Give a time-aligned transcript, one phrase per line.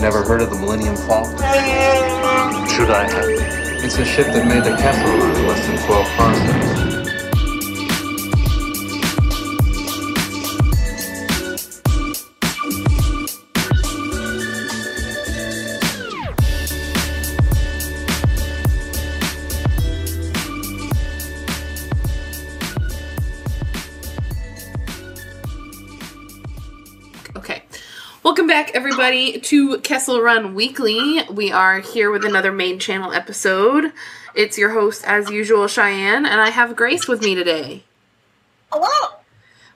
[0.00, 1.36] Never heard of the Millennium Falcon?
[2.70, 3.84] Should I have?
[3.84, 6.79] It's a ship that made the Kessel Run in less than 12 parsecs.
[28.30, 31.20] Welcome back, everybody, to Kessel Run Weekly.
[31.32, 33.92] We are here with another main channel episode.
[34.36, 37.82] It's your host, as usual, Cheyenne, and I have Grace with me today.
[38.70, 39.16] Hello.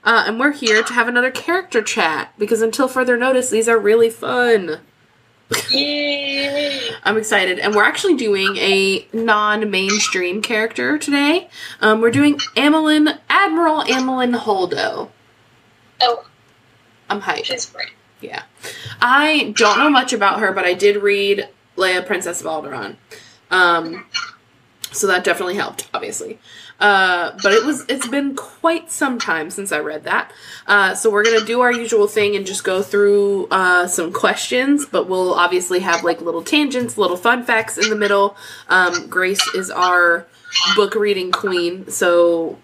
[0.05, 3.77] Uh, and we're here to have another character chat because until further notice, these are
[3.77, 4.79] really fun.
[5.69, 6.91] Yay.
[7.03, 11.49] I'm excited, and we're actually doing a non-mainstream character today.
[11.81, 15.09] Um, we're doing Amilyn, Admiral Amilyn Holdo.
[15.99, 16.25] Oh,
[17.09, 17.43] I'm hyped.
[17.43, 17.89] she's great.
[18.21, 18.43] Yeah.
[19.01, 21.47] I don't know much about her, but I did read
[21.77, 22.95] Leia, Princess of Alderaan.
[23.51, 24.05] Um,
[24.91, 26.39] so that definitely helped, obviously.
[26.79, 30.31] Uh, but it was it's been quite some time since I read that.
[30.67, 34.85] Uh, so we're gonna do our usual thing and just go through uh, some questions,
[34.85, 38.35] but we'll obviously have like little tangents, little fun facts in the middle.
[38.67, 40.27] Um, Grace is our
[40.75, 42.57] book reading queen, so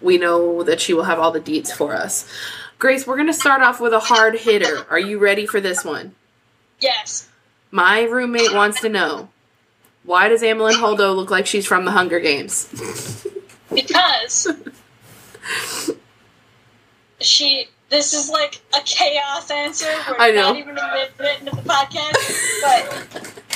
[0.00, 2.28] we know that she will have all the deets for us.
[2.82, 4.84] Grace, we're gonna start off with a hard hitter.
[4.90, 6.16] Are you ready for this one?
[6.80, 7.28] Yes.
[7.70, 9.28] My roommate wants to know
[10.02, 12.68] why does Amilyn Holdo look like she's from the Hunger Games?
[13.72, 14.48] Because
[17.20, 17.68] she.
[17.88, 19.86] This is like a chaos answer.
[20.08, 20.52] We're I know.
[20.52, 23.46] not even admitting it into the podcast, but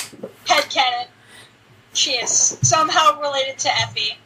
[0.46, 1.08] headcanon.
[1.94, 4.18] She is somehow related to Effie.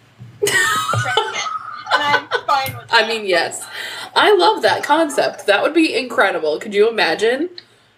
[1.92, 3.04] And I'm fine with that.
[3.04, 3.66] I mean, yes.
[4.14, 5.46] I love that concept.
[5.46, 6.58] That would be incredible.
[6.58, 7.50] Could you imagine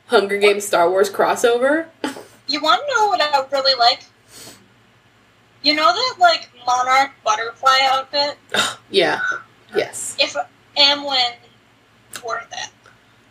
[0.06, 1.86] Hunger Games Star Wars crossover?
[2.48, 4.02] You want to know what I really like?
[5.62, 8.36] You know that like monarch butterfly outfit?
[8.90, 9.20] yeah.
[9.74, 10.16] Yes.
[10.18, 10.36] If
[10.76, 11.34] Amilyn
[12.22, 12.70] wore that,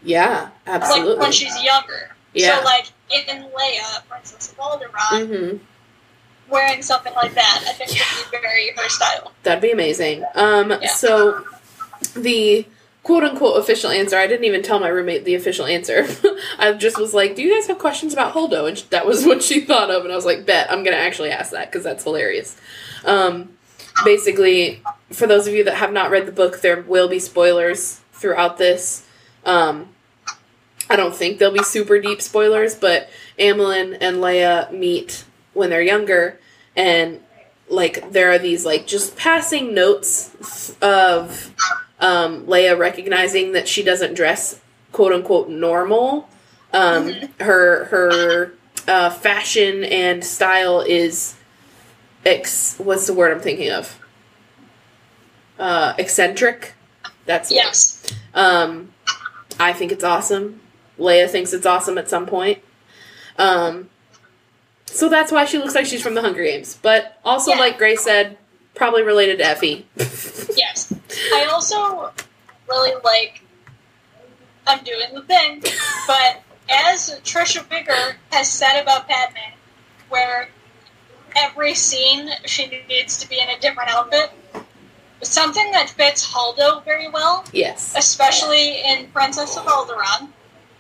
[0.02, 1.12] Yeah, absolutely.
[1.16, 2.16] like when she's younger.
[2.34, 2.60] Yeah.
[2.60, 5.58] So like in Leia, Princess of Alderaan, hmm
[6.52, 9.32] wearing something like that, I think would be very her style.
[9.44, 10.24] That'd be amazing.
[10.36, 10.88] Um, Yeah.
[10.90, 11.46] so
[12.16, 12.66] the
[13.04, 16.06] quote unquote official answer, I didn't even tell my roommate the official answer.
[16.60, 18.68] I just was like, Do you guys have questions about Holdo?
[18.68, 20.04] And that was what she thought of.
[20.04, 22.58] And I was like, Bet, I'm going to actually ask that because that's hilarious.
[23.06, 23.58] Um,
[24.06, 28.00] basically, for those of you that have not read the book, there will be spoilers
[28.14, 29.06] throughout this.
[29.46, 29.90] Um,
[30.90, 33.10] I don't think there'll be super deep spoilers, but
[33.40, 35.24] Amilyn and Leia meet
[35.54, 36.40] when they're younger,
[36.76, 37.20] and
[37.70, 41.54] like there are these like just passing notes of
[42.00, 44.60] um, Leia recognizing that she doesn't dress
[44.92, 46.30] quote unquote normal.
[46.74, 48.54] Um, Her her
[48.88, 51.36] uh, fashion and style is
[52.26, 52.78] ex.
[52.78, 54.00] What's the word I'm thinking of?
[55.60, 56.74] Uh, eccentric.
[57.26, 57.52] That's.
[57.52, 58.06] Yes.
[58.34, 58.94] Um,
[59.60, 60.62] I think it's awesome.
[60.98, 62.60] Leia thinks it's awesome at some point.
[63.38, 63.90] Um,
[64.92, 66.78] so that's why she looks like she's from the Hunger Games.
[66.82, 67.60] But also, Yeah.
[67.60, 68.38] like Grace said,
[68.76, 69.88] probably related to Effie.
[70.56, 70.94] Yes.
[71.34, 72.12] I also
[72.70, 73.42] really like.
[74.68, 75.64] I'm doing the thing,
[76.08, 79.38] but as Trisha Biggar has said about Padme,
[80.10, 80.50] where
[81.36, 84.30] every scene she needs to be in a different outfit,
[85.24, 87.94] something that fits Holdo very well yes.
[87.98, 90.30] especially in Princess of Alderaan,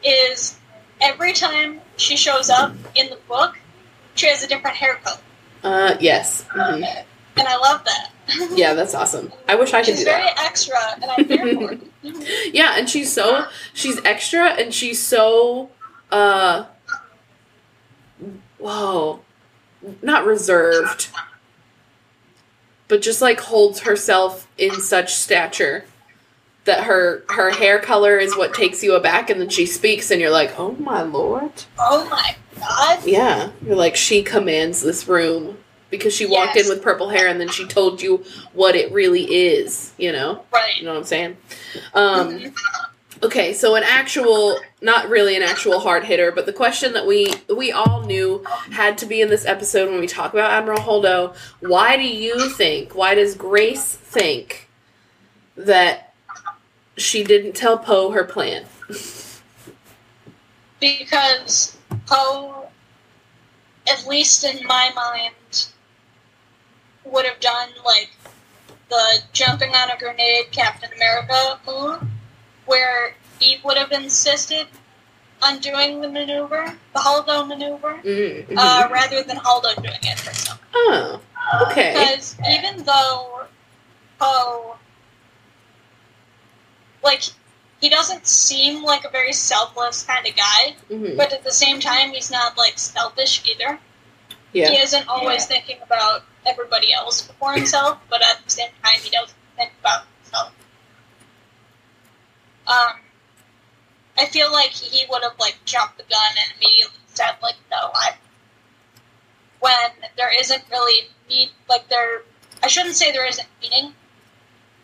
[0.04, 0.58] is
[1.02, 3.58] every time she shows up in the book,
[4.16, 5.18] she has a different hair color.
[5.64, 6.46] Uh, yes.
[6.54, 7.04] Mhm.
[7.38, 8.10] And I love that.
[8.56, 9.32] Yeah, that's awesome.
[9.48, 10.40] I wish I could She's very that.
[10.46, 11.82] extra, and I'm here for it.
[12.54, 15.70] Yeah, and she's so she's extra and she's so
[16.12, 16.66] uh
[18.58, 19.20] whoa.
[20.02, 21.10] Not reserved.
[22.88, 25.86] But just like holds herself in such stature
[26.66, 30.22] that her her hair color is what takes you aback and then she speaks and
[30.22, 33.06] you're like, "Oh my lord." Oh my god.
[33.06, 35.58] Yeah, you're like she commands this room
[35.92, 38.24] because she walked in with purple hair and then she told you
[38.54, 40.44] what it really is, you know?
[40.78, 41.38] You know what I'm saying?
[41.94, 42.54] Um,
[43.22, 47.34] okay, so an actual, not really an actual hard hitter, but the question that we
[47.56, 51.36] we all knew had to be in this episode when we talk about Admiral Holdo.
[51.60, 52.96] Why do you think?
[52.96, 54.70] Why does Grace think
[55.56, 56.14] that
[56.98, 58.66] she didn't tell Poe her plan?
[60.80, 62.70] Because Poe,
[63.90, 65.68] at least in my mind,
[67.06, 68.12] would have done like
[68.90, 72.04] the jumping on a grenade Captain America move,
[72.66, 74.68] where he would have insisted
[75.42, 78.58] on doing the maneuver, the Holdo maneuver, Mm, mhm.
[78.58, 80.60] uh, rather than Holdo doing it herself.
[80.76, 81.20] oh,
[81.64, 81.94] okay.
[81.94, 83.46] Because even though
[84.20, 84.76] Poe,
[87.04, 87.24] like,
[87.82, 91.18] he doesn't seem like a very selfless kind of guy, Mhm.
[91.18, 93.80] but at the same time, he's not like selfish either.
[94.70, 99.10] He isn't always thinking about everybody else before himself, but at the same time, he
[99.10, 100.52] doesn't think about himself.
[102.68, 103.02] Um,
[104.18, 107.92] I feel like he would have like jumped the gun and immediately said like, "No,
[107.96, 108.16] I."
[109.60, 112.24] When there isn't really need, like there,
[112.62, 113.96] I shouldn't say there isn't meaning.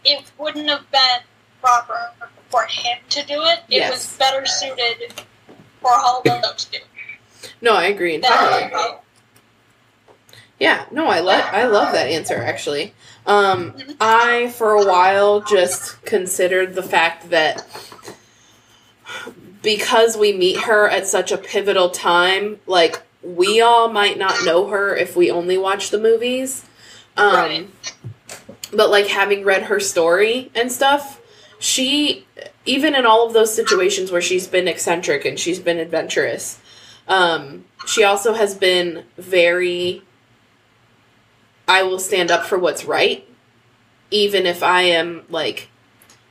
[0.03, 1.21] It wouldn't have been
[1.67, 2.11] proper
[2.49, 3.59] for him to do it.
[3.69, 3.91] It Yes.
[3.91, 5.13] was better suited
[5.81, 6.77] for Holdo to do
[7.61, 8.71] No, I agree entirely.
[10.59, 12.93] Yeah, no, I love I love that answer actually.
[13.25, 17.65] Um, I for a while just considered the fact that
[19.61, 24.67] because we meet her at such a pivotal time, like we all might not know
[24.67, 26.63] her if we only watch the movies.
[27.17, 27.67] Um, Right.
[28.73, 31.21] But like having read her story and stuff,
[31.59, 32.25] she
[32.65, 36.59] even in all of those situations where she's been eccentric and she's been adventurous,
[37.07, 40.03] um, she also has been very
[41.67, 43.27] I will stand up for what's right,
[44.09, 45.69] even if I am like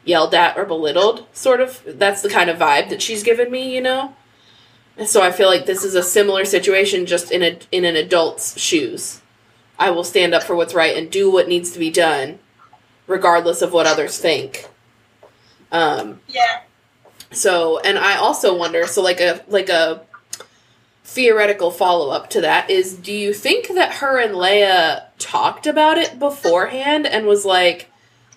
[0.04, 1.82] yelled at or belittled, sort of.
[1.86, 4.14] That's the kind of vibe that she's given me, you know?
[4.96, 7.96] And so I feel like this is a similar situation just in a in an
[7.96, 9.20] adult's shoes.
[9.78, 12.38] I will stand up for what's right and do what needs to be done,
[13.06, 14.66] regardless of what others think.
[15.72, 16.60] Um, Yeah.
[17.32, 20.02] so, and I also wonder, so like a like a
[21.04, 25.98] theoretical follow up to that is, do you think that her and Leia talked about
[25.98, 27.90] it beforehand and was like,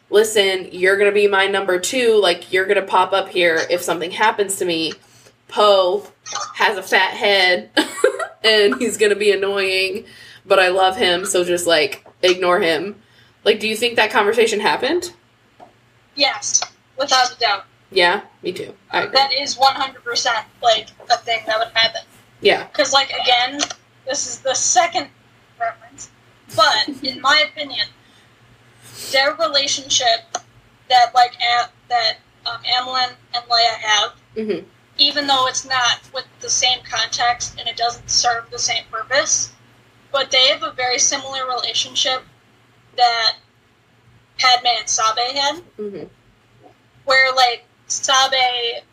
[0.10, 2.16] "Listen, you're gonna be my number two.
[2.16, 4.94] Like, you're gonna pop up here if something happens to me."
[5.48, 6.06] Poe
[6.56, 7.72] has a fat head,
[8.44, 10.06] and he's gonna be annoying,
[10.46, 13.02] but I love him, so just like ignore him.
[13.44, 15.12] Like, do you think that conversation happened?
[16.16, 16.62] Yes,
[17.00, 17.66] without a doubt.
[17.92, 18.76] Yeah, me too.
[18.92, 19.14] I agree.
[19.18, 22.02] That is 100% like a thing that would happen.
[22.42, 22.68] Yeah.
[22.68, 23.60] Because, like, again,
[24.06, 25.08] this is the second
[25.60, 26.12] reference,
[26.56, 27.88] but in my opinion,
[29.12, 30.20] their relationship
[30.90, 34.66] that, like, a- that um, Amilyn and Leia have, Mm-hmm.
[35.00, 39.52] even though it's not with the same context and it doesn't serve the same purpose,
[40.12, 42.22] but they have a very similar relationship
[42.96, 43.34] that
[44.38, 45.56] Padme and Sabe had.
[45.80, 46.04] Mm-hmm.
[47.06, 48.84] Where like Sabe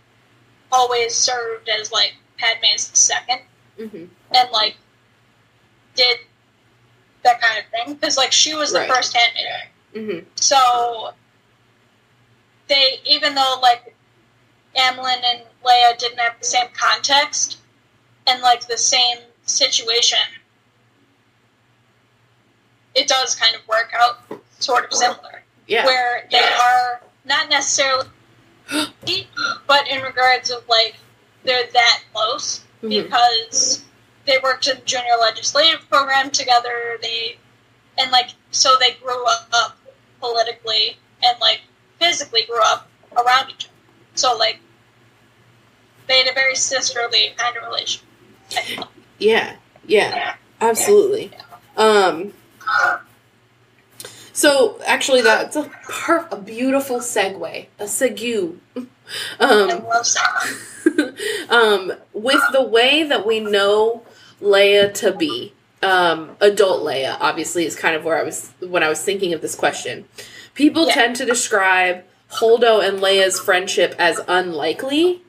[0.73, 3.41] always served as like Padme's second
[3.79, 4.05] Mm-hmm.
[4.35, 4.75] and like
[5.95, 6.17] did
[7.25, 8.91] that kind of thing because like she was the Right.
[8.91, 9.69] first handmaid.
[9.95, 10.29] Mm-hmm.
[10.37, 11.11] So
[12.69, 13.95] they even though like
[14.77, 17.59] Amilyn and Leia didn't have the same context
[18.27, 20.19] and like the same situation,
[22.95, 24.21] it does kind of work out
[24.59, 25.85] sort of similar Yeah.
[25.85, 28.07] where they are not necessarily,
[29.67, 30.97] but in regards of like
[31.45, 33.05] they're that close Mhm.
[33.05, 33.85] because
[34.27, 36.99] they worked in the junior legislative program together.
[37.01, 37.37] They
[37.99, 39.77] and like so they grew up
[40.21, 41.61] politically and like
[42.01, 43.75] physically grew up around each other.
[44.15, 44.59] So like
[46.07, 48.03] they had a very sisterly kind of relation.
[49.19, 49.57] Yeah.
[49.87, 50.35] Yeah.
[50.61, 51.31] Absolutely.
[51.77, 52.33] Um.
[54.37, 58.57] So actually, that's a per- a beautiful segue, a segue.
[59.41, 60.07] I Um, love
[60.85, 61.47] that.
[61.51, 64.03] um, with the way that we know
[64.43, 68.91] Leia to be, um, adult Leia, obviously, is kind of where I was when I
[68.91, 70.05] was thinking of this question.
[70.55, 70.95] People Yeah.
[70.95, 75.23] tend to describe Holdo and Leia's friendship as unlikely.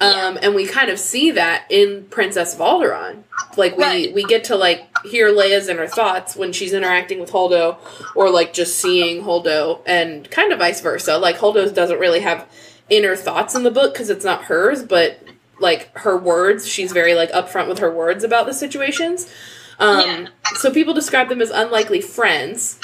[0.00, 3.24] Um, and we kind of see that in Princess of Alderaan.
[3.56, 4.14] Like we Right.
[4.14, 7.76] we get to like hear Leia's inner thoughts when she's interacting with Holdo,
[8.14, 11.18] or like just seeing Holdo, and kind of vice versa.
[11.18, 12.46] Like Holdo's doesn't really have
[12.90, 15.20] inner thoughts in the book because it's not hers, but
[15.60, 19.30] like her words, she's very like upfront with her words about the situations.
[19.78, 20.26] Um, Yeah.
[20.56, 22.78] So people describe them as unlikely friends.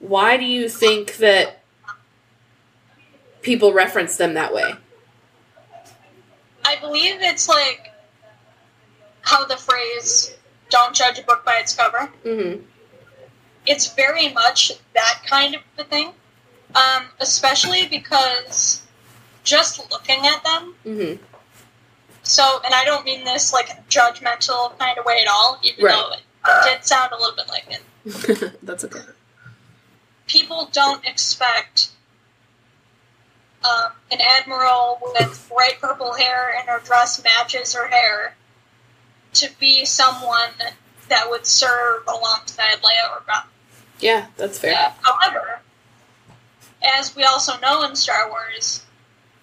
[0.00, 1.62] Why do you think that
[3.42, 4.74] people reference them that way?
[6.64, 7.92] I believe it's like
[9.24, 10.34] how the phrase
[10.70, 12.62] "Don't judge a book by its cover." Mm-hmm.
[13.66, 16.12] it's very much that kind of a thing.
[16.74, 18.82] Um, especially because
[19.44, 21.22] just looking at them, Mm-hmm.
[22.24, 25.84] so, and I don't mean this like a judgmental kind of way at all, even
[25.84, 25.94] Right.
[25.94, 28.54] though it, it did sound a little bit like it.
[28.62, 29.00] That's okay.
[30.26, 31.90] People don't expect
[33.64, 38.34] um, an admiral with bright purple hair and her dress matches her hair
[39.34, 40.52] to be someone
[41.08, 43.42] that would serve alongside Leia or Ben.
[44.00, 44.74] Yeah, that's fair.
[44.74, 45.60] Uh, however,
[46.82, 48.84] as we also know in Star Wars,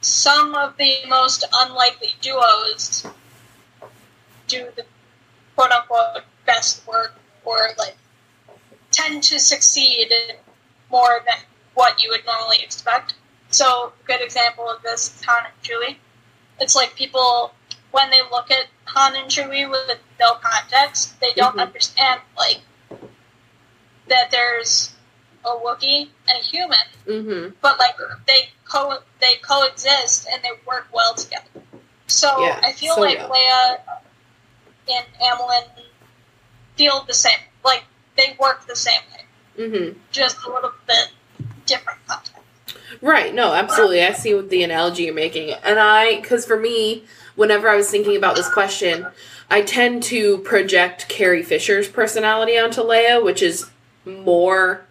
[0.02, 3.06] some of the most unlikely duos
[4.48, 4.86] do the
[5.56, 7.96] quote unquote best work or like
[8.92, 10.12] tend to succeed
[10.92, 11.38] more than
[11.74, 13.16] what you would normally expect.
[13.50, 15.98] So, a good example of this is Han and Chewie.
[16.60, 17.54] It's like people,
[17.92, 21.62] when they look at And Chewie with no context, they don't Mhm.
[21.62, 22.62] understand like
[24.08, 24.92] that there's
[25.46, 27.50] a Wookiee and a human, Mm-hmm.
[27.62, 27.96] but like
[28.28, 31.46] they co they coexist and they work well together.
[32.08, 33.18] So Yeah, I feel so like.
[33.20, 33.80] Leia
[34.90, 35.64] and Amilyn
[36.76, 37.40] feel the same.
[37.64, 37.84] Like
[38.18, 39.26] they work the same way,
[39.66, 40.00] Mm-hmm.
[40.12, 41.10] just a little bit
[41.66, 42.34] different context.
[43.02, 43.34] Right.
[43.34, 44.04] No, absolutely.
[44.04, 45.52] I see what the analogy you're making.
[45.64, 49.08] And I, because for me, whenever I was thinking about this question,
[49.50, 53.70] I tend to project Carrie Fisher's personality onto Leia, which is
[54.06, 54.86] more.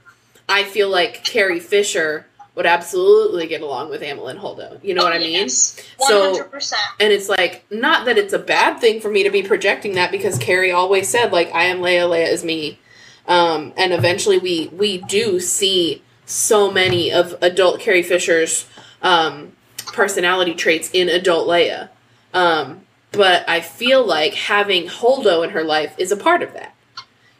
[0.49, 4.79] I feel like Carrie Fisher would absolutely get along with Amilyn Holdo.
[4.83, 5.49] You know what I mean?
[5.49, 6.83] So- hundred percent.
[6.99, 10.11] And it's like, not that it's a bad thing for me to be projecting that
[10.11, 12.79] because Carrie always said, like, I am Leia, Leia is me.
[13.27, 18.67] Um, and eventually we, we do see so many of adult Carrie Fisher's
[19.03, 19.53] um,
[19.87, 21.89] personality traits in adult Leia.
[22.33, 22.83] Um,
[23.13, 26.75] but I feel like having Holdo in her life is a part of that.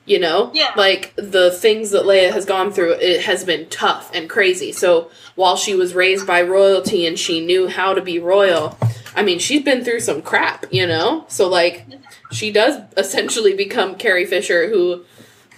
[0.07, 0.51] You know?
[0.55, 0.73] Yeah.
[0.77, 4.73] Like the things that Leia has gone through, it has been tough and crazy.
[4.73, 8.77] So while she was raised by royalty and she knew how to be royal,
[9.15, 11.25] I mean, she's been through some crap, you know?
[11.29, 11.87] So, like,
[12.33, 15.05] she does essentially become Carrie Fisher, who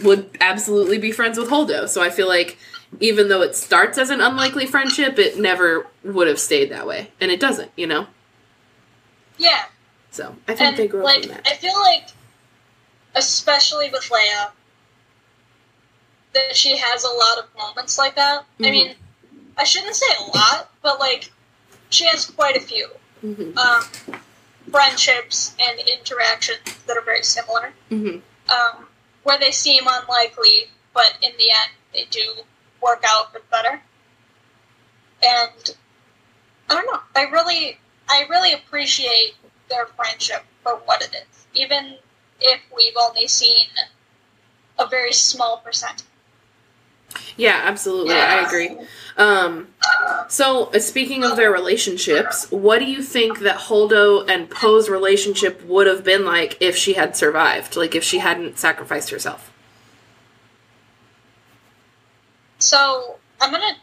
[0.02, 1.88] would absolutely be friends with Holdo.
[1.88, 2.58] So I feel like
[3.00, 7.10] even though it starts as an unlikely friendship, it never would have stayed that way.
[7.20, 8.06] And it doesn't, you know?
[9.42, 9.64] Yeah,
[10.12, 11.48] So I think and they grew up like from that.
[11.48, 12.06] I feel like,
[13.16, 14.50] especially with Leia,
[16.32, 18.44] that she has a lot of moments like that.
[18.60, 18.70] I Mhm.
[18.70, 18.96] mean,
[19.58, 21.32] I shouldn't say a lot, but like
[21.90, 22.88] she has quite a few
[23.20, 23.84] hmm um,
[24.70, 28.18] friendships and interactions that are very similar, hmm
[28.48, 28.88] um,
[29.24, 32.44] where they seem unlikely, but in the end they do
[32.80, 33.82] work out bit better.
[35.22, 35.76] And
[36.70, 37.00] I don't know.
[37.16, 37.78] I really,
[38.08, 39.34] I really appreciate
[39.68, 41.96] their friendship for what it is, even
[42.40, 43.66] if we've only seen
[44.78, 46.04] a very small percent.
[47.36, 48.14] Yeah, absolutely.
[48.14, 48.76] I agree.
[49.16, 49.68] Um,
[50.28, 55.62] so, uh, speaking of their relationships, what do you think that Holdo and Poe's relationship
[55.64, 57.76] would have been like if she had survived?
[57.76, 59.52] Like, if she hadn't sacrificed herself?
[62.58, 63.76] So I'm gonna,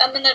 [0.00, 0.34] I'm gonna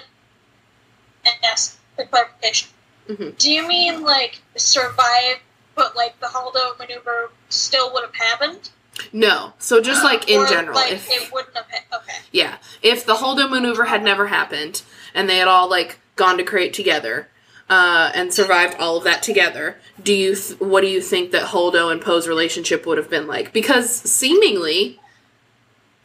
[1.43, 2.69] ask for clarification.
[3.09, 3.37] Mhm.
[3.37, 5.37] Do you mean like survive,
[5.75, 8.69] but like the Holdo maneuver still would have happened?
[9.11, 9.53] No.
[9.59, 11.65] So, just like in Or, general, like if it wouldn't have.
[11.69, 12.17] Ha- okay.
[12.31, 14.81] yeah, if the Holdo maneuver had never happened
[15.13, 17.27] and they had all like gone to Crait together
[17.69, 21.47] uh, and survived all of that together, do you th- what do you think that
[21.49, 23.51] Holdo and Poe's relationship would have been like?
[23.51, 24.99] Because seemingly,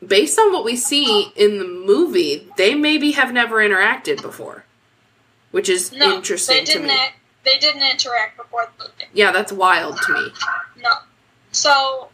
[0.05, 4.65] based on what we see in the movie, they maybe have never interacted before,
[5.51, 6.87] which is No, interesting they to didn't.
[6.89, 6.99] me.
[7.45, 9.05] They didn't interact before the movie.
[9.13, 10.33] Yeah, that's wild to me.
[10.83, 10.91] No.
[11.53, 12.09] So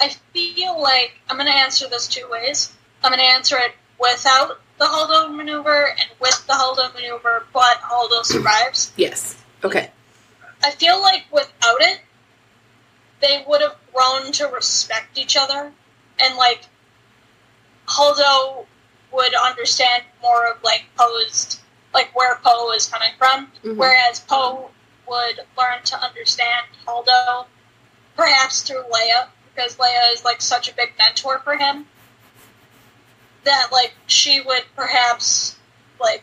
[0.00, 2.72] I feel like I'm going to answer this two ways.
[3.02, 7.78] I'm going to answer it without the Holdo maneuver and with the Holdo maneuver, but
[7.78, 8.92] Holdo survives.
[8.96, 9.42] Yes.
[9.64, 9.90] Okay.
[10.62, 12.00] I feel like without it,
[13.20, 15.72] they would have grown to respect each other,
[16.20, 16.66] and like
[17.88, 18.66] Holdo
[19.12, 21.60] would understand more of like Poe's
[21.96, 23.76] like where Poe is coming from, Mhm.
[23.76, 24.70] whereas Poe
[25.08, 27.46] would learn to understand Holdo
[28.16, 31.86] perhaps through Leia because Leia is like such a big mentor for him
[33.44, 35.56] that like she would perhaps
[36.00, 36.22] like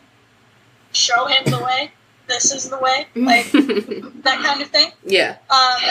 [0.92, 1.92] show him the way.
[2.27, 3.51] This is the way, like
[4.24, 4.92] that kind of thing.
[5.03, 5.38] yeah.
[5.50, 5.82] Um,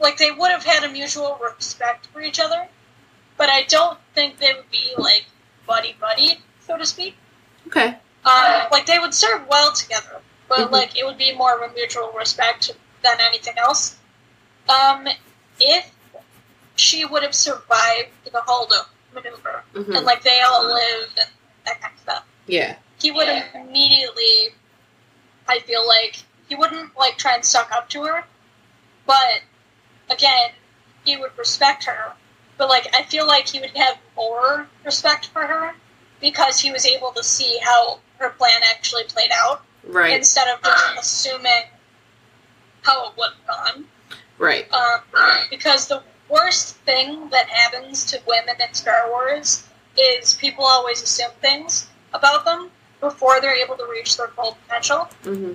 [0.00, 2.68] like they would have had a mutual respect for each other,
[3.38, 5.24] but I don't think they would be like
[5.66, 7.16] buddy buddy, so to speak.
[7.68, 7.96] Okay.
[8.24, 10.70] Um, like they would serve well together, but Mhm.
[10.72, 12.70] like it would be more of a mutual respect
[13.02, 13.96] than anything else.
[14.68, 15.08] Um,
[15.60, 15.90] if
[16.76, 19.96] she would have survived the Holdo maneuver Mhm.
[19.96, 21.28] and like they all lived and
[21.66, 22.76] that kind of stuff, Yeah.
[23.00, 24.54] he would have immediately.
[25.46, 26.16] I feel like
[26.48, 28.24] he wouldn't like try and suck up to her,
[29.04, 29.42] but
[30.08, 30.52] again,
[31.04, 32.14] he would respect her.
[32.56, 35.74] But like, I feel like he would have more respect for her
[36.20, 40.12] because he was able to see how her plan actually played out Right.
[40.14, 41.64] instead of just assuming
[42.82, 43.84] how it would have gone.
[44.38, 44.66] right.
[44.72, 45.00] Um,
[45.50, 49.64] because the worst thing that happens to women in Star Wars
[49.96, 55.08] is people always assume things about them before they're able to reach their full potential.
[55.24, 55.52] hmm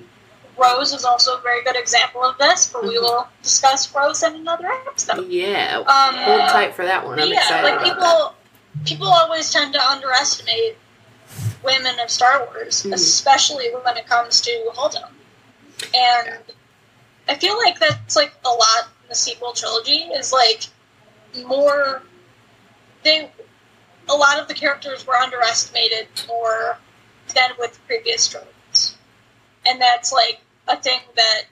[0.57, 3.01] Rose is also a very good example of this, but we Mhm.
[3.01, 5.27] will discuss Rose in another episode.
[5.29, 5.77] Yeah.
[5.87, 7.17] Um, Hold tight for that one.
[7.19, 8.85] I'm yeah, excited like people, that.
[8.85, 10.77] people always tend to underestimate
[11.63, 12.93] women of Star Wars, Mhm.
[12.93, 15.09] especially when it comes to Holdo.
[15.93, 16.39] And
[17.27, 20.63] I feel like that's like a lot in the sequel trilogy is like
[21.45, 22.01] more
[23.03, 23.31] they
[24.09, 26.79] a lot of the characters were underestimated more
[27.35, 28.95] than with previous trilogies.
[29.65, 31.43] And that's like a thing that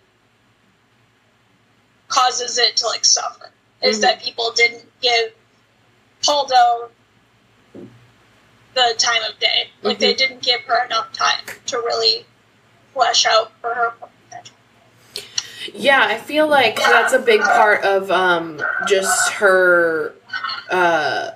[2.08, 3.52] causes it to like suffer.
[3.82, 4.02] Is Mhm.
[4.02, 5.34] that people didn't give
[6.24, 6.90] Holdo
[8.78, 9.70] the time of day.
[9.82, 12.26] Like they didn't give her enough time to really
[12.94, 13.94] flesh out for her
[14.30, 14.56] potential.
[15.74, 20.14] Yeah, I feel like that's a big part of um, just her
[20.70, 21.32] uh,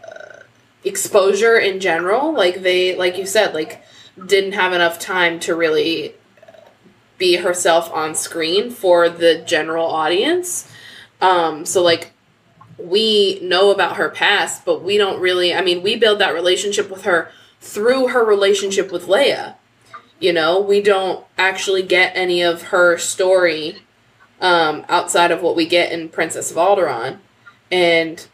[0.84, 2.34] exposure in general.
[2.34, 3.84] Like they, like you said, like
[4.24, 6.14] didn't have enough time to really
[7.18, 10.72] be herself on screen for the general audience.
[11.22, 12.14] Um, so like
[12.86, 15.54] we know about her past, but we don't really.
[15.54, 19.56] I mean, we build that relationship with her through her relationship with Leia.
[20.20, 23.82] You know, we don't actually get any of her story
[24.40, 27.20] um, outside of what we get in Princess of Alderaan.
[27.72, 28.28] And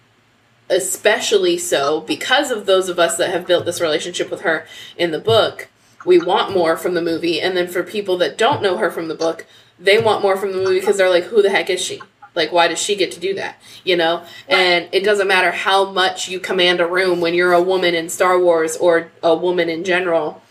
[0.69, 4.65] especially so because of those of us that have built this relationship with her
[4.97, 5.69] in the book,
[6.05, 7.39] we want more from the movie.
[7.39, 9.45] And then for people that don't know her from the book,
[9.79, 12.01] they want more from the movie because they're like, who the heck is she?
[12.37, 13.59] Like, why does she get to do that?
[13.83, 14.23] You know?
[14.47, 18.07] And it doesn't matter how much you command a room when you're a woman in
[18.07, 20.41] Star Wars or a woman in general,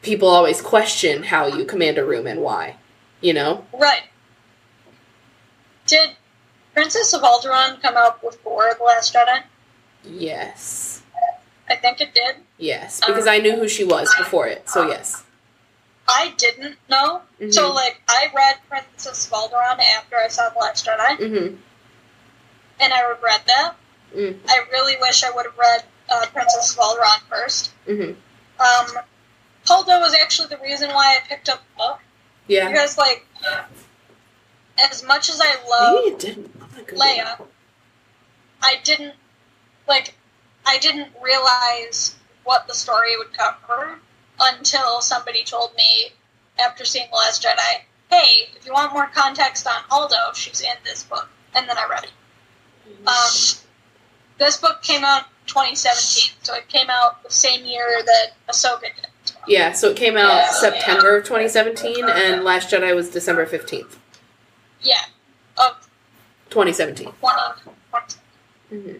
[0.00, 2.76] people always question how you command a room and why.
[3.20, 3.66] You know?
[3.72, 4.04] Right.
[5.86, 6.10] Did
[6.72, 9.42] Princess of Alderaan come out before The Last Jedi?
[10.04, 11.02] Yes.
[11.68, 12.36] I think it did.
[12.58, 13.02] Yes.
[13.02, 14.68] Um, because I knew who she was before it.
[14.68, 15.24] So, uh, yes.
[16.08, 17.22] I didn't know.
[17.50, 17.74] So, Mhm.
[17.74, 21.56] like, I read Princess of Alderaan after I saw The Last Jedi, Mm-hmm.
[22.80, 23.74] and I regret that.
[24.14, 24.38] Mm.
[24.48, 27.70] I really wish I would have read uh, Princess of Alderaan first.
[27.86, 28.12] Mm-hmm.
[28.60, 29.02] Um,
[29.66, 32.00] Holdo was actually the reason why I picked up the book.
[32.48, 32.68] Yeah.
[32.68, 33.24] Because, like,
[34.78, 36.50] as much as I love Maybe it didn't.
[36.60, 36.94] Oh.
[36.96, 37.46] Leia,
[38.62, 39.14] I didn't
[39.88, 40.14] like
[40.66, 43.98] I didn't realize what the story would cover
[44.42, 46.12] until somebody told me
[46.62, 50.74] after seeing The Last Jedi, hey, if you want more context on Holdo, she's in
[50.84, 51.28] this book.
[51.54, 52.10] And then I read it.
[53.06, 53.60] Um,
[54.38, 59.06] this book came out 2017, so it came out the same year that Ahsoka did.
[59.46, 63.96] Yeah, so it came out September of 2017, and Last Jedi was December 15th,
[64.82, 64.94] Yeah,
[65.56, 65.88] of
[66.50, 67.06] 2017.
[67.06, 68.20] 2020.
[68.72, 68.98] Mm-hmm.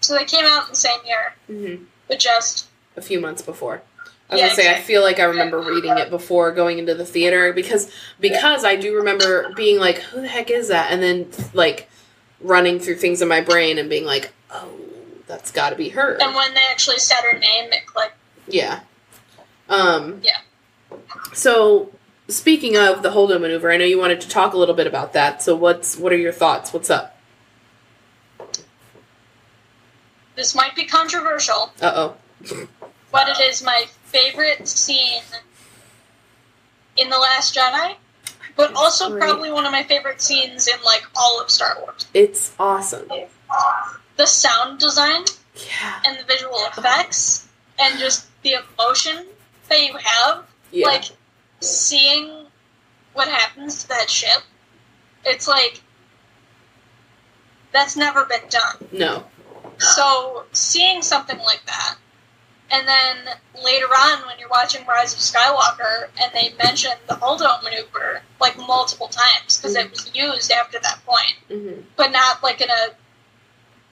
[0.00, 1.84] So they came out in the same year, Mm-hmm.
[2.08, 3.82] but just A few months before.
[4.30, 6.94] I was Yeah, gonna say, I feel like I remember reading it before going into
[6.94, 7.90] the theater because
[8.20, 11.88] because I do remember being like, "Who the heck is that?" and then like
[12.40, 14.68] running through things in my brain and being like, "Oh,
[15.26, 18.14] that's got to be her." and when they actually said her name, it clicked.
[18.46, 18.80] Yeah.
[19.68, 20.38] Um, Yeah.
[21.32, 21.92] So,
[22.28, 25.12] speaking of the Holdo maneuver, I know you wanted to talk a little bit about
[25.14, 25.42] that.
[25.42, 26.72] So, what's what are your thoughts?
[26.72, 27.16] What's up?
[30.36, 32.66] This might be controversial, Uh oh.
[33.12, 35.22] but it is my favorite scene
[36.96, 37.94] in The Last Jedi,
[38.56, 39.20] but also Great.
[39.20, 42.06] probably one of my favorite scenes in like all of Star Wars.
[42.14, 43.08] It's awesome.
[44.16, 46.02] The sound design Yeah.
[46.06, 47.46] and the visual effects
[47.78, 49.26] and just the emotion
[49.68, 50.86] that you have, Yeah.
[50.86, 51.04] like
[51.60, 52.46] seeing
[53.12, 54.42] what happens to that ship.
[55.24, 55.80] It's like
[57.72, 58.88] that's never been done.
[58.92, 59.26] no.
[59.78, 61.94] So seeing something like that,
[62.70, 63.16] and then
[63.62, 68.56] later on when you're watching Rise of Skywalker, and they mention the Holdo maneuver like
[68.58, 72.94] multiple times because it was used after that point, hmm but not like in a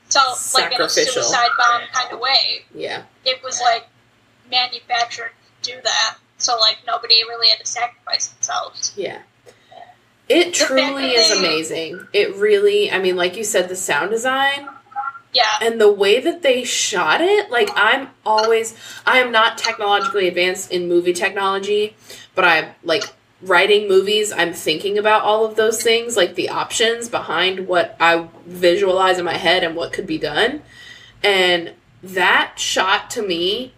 [0.08, 2.64] self like in a suicide bomb kind of way.
[2.74, 3.02] Yeah.
[3.24, 3.86] It was like
[4.50, 8.92] manufactured to do that, so like nobody really had to sacrifice themselves.
[8.96, 9.18] Yeah.
[10.28, 12.06] It The truly is amazing.
[12.12, 14.68] It really, I mean, like you said, the sound design
[15.32, 18.74] Yeah, and the way that they shot it, like, I'm always,
[19.06, 21.96] I am not technologically advanced in movie technology,
[22.34, 23.04] but I'm like
[23.42, 28.28] writing movies, I'm thinking about all of those things, like the options behind what I
[28.46, 30.62] visualize in my head and what could be done.
[31.22, 33.74] And that shot to me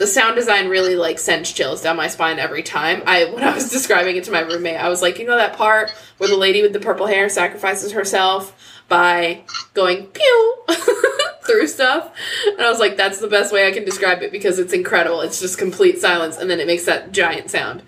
[0.00, 3.02] the sound design really like sends chills down my spine every time.
[3.04, 5.58] I when I was describing it to my roommate, I was like, you know that
[5.58, 10.56] part where the lady with the purple hair sacrifices herself by going pew
[11.46, 12.12] through stuff,
[12.46, 15.22] and I was like, that's the best way I can describe it because it's incredible.
[15.22, 17.82] It's just complete silence, and then it makes that giant sound,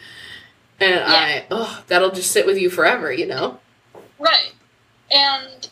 [0.80, 3.58] and I oh that'll just sit with you forever, you know.
[4.18, 4.52] Right.
[5.10, 5.68] And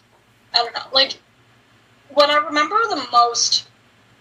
[0.53, 1.17] I don't know, like
[2.13, 3.69] what I remember the most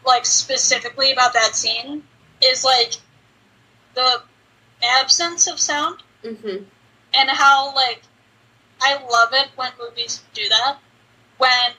[0.05, 2.03] like specifically about that scene
[2.41, 2.93] is like
[3.95, 4.21] the
[4.83, 6.63] absence of sound Mm-hmm.
[7.13, 8.01] and how like
[8.81, 10.77] I love it when movies do that
[11.39, 11.71] when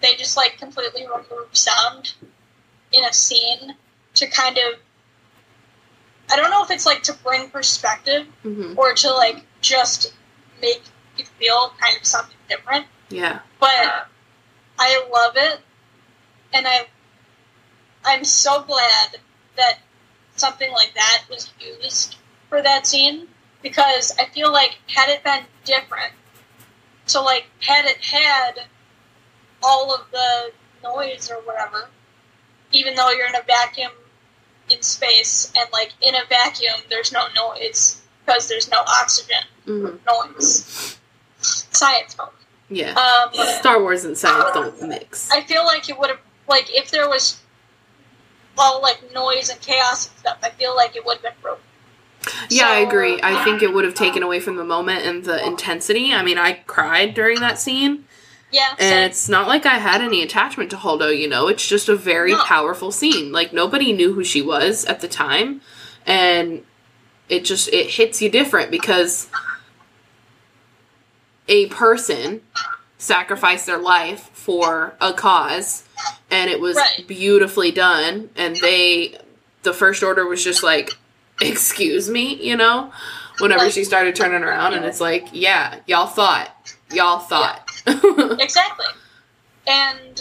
[0.00, 2.14] they just like completely remove sound
[2.92, 3.76] in a scene
[4.14, 4.78] to kind of
[6.32, 8.78] I don't know if it's like to bring perspective Mm-hmm.
[8.78, 10.14] or to like just
[10.62, 10.82] make
[11.18, 13.40] you feel kind of something different Yeah.
[13.60, 14.08] but
[14.78, 15.60] I love it,
[16.52, 16.86] and I
[18.04, 19.18] I'm so glad
[19.56, 19.78] that
[20.36, 22.16] something like that was used
[22.48, 23.28] for that scene
[23.62, 26.12] because I feel like had it been different,
[27.06, 28.64] so like had it had
[29.64, 31.88] all of the noise or whatever,
[32.72, 33.90] even though you're in a vacuum
[34.70, 39.96] in space and like in a vacuum there's no noise because there's no oxygen Mm-hmm.
[40.36, 40.98] noise.
[41.40, 42.28] Science mode.
[42.68, 42.92] Yeah.
[42.92, 45.30] Um, Star Wars and science don't mix.
[45.30, 47.40] I feel like it would have like if there was
[48.58, 50.38] all like noise and chaos and stuff.
[50.42, 51.62] I feel like it would have been broken.
[52.50, 53.20] Yeah, I agree.
[53.22, 56.12] I think it would have taken away from the moment and the intensity.
[56.12, 58.04] I mean, I cried during that scene,
[58.54, 61.48] Yeah, and so, it's not like I had any attachment to Holdo, you know?
[61.48, 62.44] It's just a very No.
[62.44, 63.32] powerful scene.
[63.32, 65.60] Like, nobody knew who she was at the time,
[66.06, 66.62] and
[67.28, 69.28] it just, it hits you different because
[71.48, 72.42] a person
[72.96, 75.82] sacrificed their life for a cause,
[76.30, 77.04] and it was Right.
[77.08, 79.18] beautifully done, and they,
[79.64, 80.92] the First Order was just like,
[81.40, 82.92] excuse me, you know?
[83.40, 86.54] Whenever she started turning around, and it's like, yeah, y'all thought.
[86.92, 87.63] Y'all thought.
[88.40, 88.86] exactly.
[89.66, 90.20] And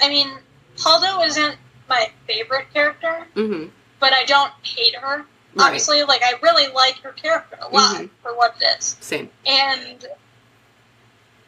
[0.00, 0.30] I mean,
[0.76, 1.56] Holdo isn't
[1.88, 3.66] my favorite character, hmm
[3.98, 5.18] but I don't hate her.
[5.18, 5.26] Right.
[5.66, 8.10] Obviously, like I really like her character a lot Mhm.
[8.22, 8.96] for what it is.
[9.00, 9.28] Same.
[9.44, 10.06] And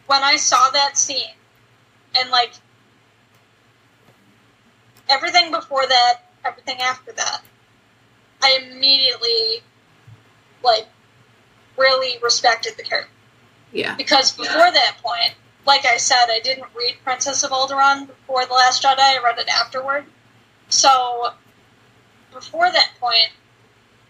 [0.07, 1.35] when I saw that scene,
[2.19, 2.53] and like
[5.09, 7.41] everything before that, everything after that,
[8.43, 9.63] I immediately
[10.63, 10.89] like
[11.77, 13.12] really respected the character
[13.73, 13.95] Yeah.
[13.97, 15.35] because before that point,
[15.67, 18.99] like I said, I didn't read Princess of Alderaan before The Last Jedi.
[18.99, 20.05] I read it afterward.
[20.69, 21.33] So
[22.33, 23.31] before that point,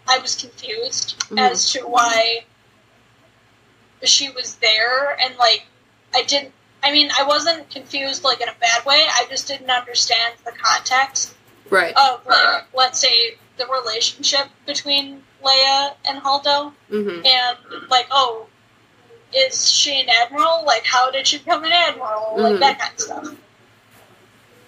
[0.07, 1.39] I was confused Mhm.
[1.39, 2.43] as to why
[4.03, 5.63] she was there, and like
[6.13, 6.53] I didn't.
[6.83, 9.05] I mean, I wasn't confused like in a bad way.
[9.07, 11.33] I just didn't understand the context
[11.69, 11.95] Right.
[11.95, 17.57] of like, let's say, the relationship between Leia and Holdo hmm and
[17.89, 18.47] like, oh,
[19.35, 20.63] is she an admiral?
[20.65, 22.35] Like, how did she become an admiral?
[22.37, 22.59] Like Mhm.
[22.59, 23.27] that kind of stuff.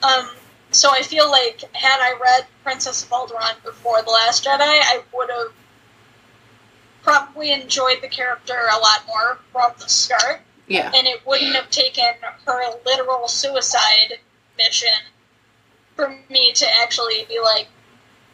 [0.04, 0.30] Um,
[0.72, 5.02] so I feel like had I read Princess of Alderaan before The Last Jedi, I
[5.14, 5.54] would have
[7.04, 10.92] probably enjoyed the character a lot more from the start, Yeah.
[10.94, 12.14] and it wouldn't have taken
[12.46, 14.20] her literal suicide
[14.58, 14.90] mission
[15.96, 17.68] for me to actually be like,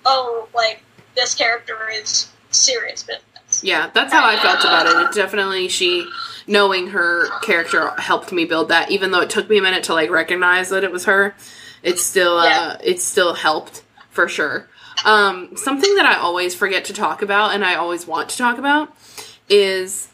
[0.05, 0.81] oh, like
[1.15, 3.25] this character is serious business.
[3.61, 5.09] Yeah, that's how I felt about it.
[5.09, 6.07] It definitely she
[6.47, 8.91] knowing her character helped me build that.
[8.91, 11.35] Even though it took me a minute to like recognize that it was her,
[11.83, 14.67] it still uh, it still helped for sure.
[15.05, 18.57] Um, something that I always forget to talk about and I always want to talk
[18.57, 18.95] about
[19.49, 20.09] is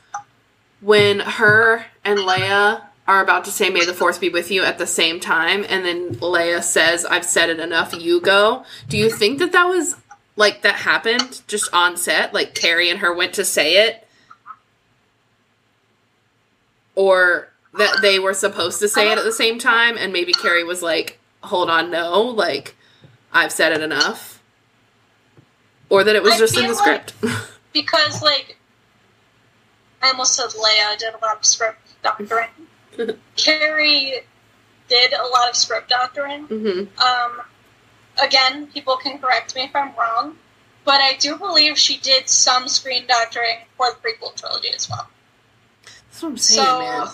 [0.81, 4.77] when her and Leia are about to say "May the Force be with you" at
[4.77, 7.93] the same time, and then Leia says, "I've said it enough.
[7.93, 9.95] You go." Do you think that that was
[10.37, 12.33] like that happened just on set?
[12.33, 14.07] Like Carrie and her went to say it,
[16.95, 20.63] or that they were supposed to say it at the same time, and maybe Carrie
[20.63, 22.75] was like, "Hold on, no, like
[23.33, 24.41] I've said it enough,"
[25.89, 27.13] or that it was I just in the like- script.
[27.73, 28.57] because like
[30.01, 32.49] I almost said Leia did a lot of script doctoring.
[33.35, 34.21] Carrie
[34.87, 36.43] did a lot of script doctoring.
[36.45, 37.41] hmm Um,
[38.21, 40.37] again, people can correct me if I'm wrong,
[40.85, 45.07] but I do believe she did some screen doctoring for the prequel trilogy as well.
[45.83, 47.07] That's what I'm saying, So, man.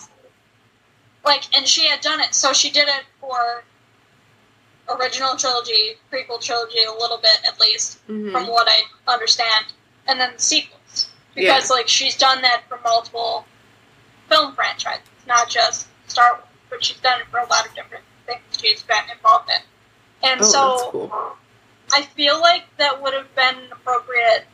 [1.26, 3.64] like, and she had done it, so she did it for
[4.90, 8.82] original trilogy, prequel trilogy, a little bit at least, hmm from what I
[9.14, 9.66] understand,
[10.08, 11.10] and then the sequels.
[11.36, 13.46] Because like she's done that for multiple
[14.30, 18.04] film franchises, not just Star Wars, but she's done it for a lot of different
[18.26, 19.62] things she's been involved in.
[20.24, 21.38] And Oh, so cool.
[21.92, 24.46] I feel like that would have been an appropriate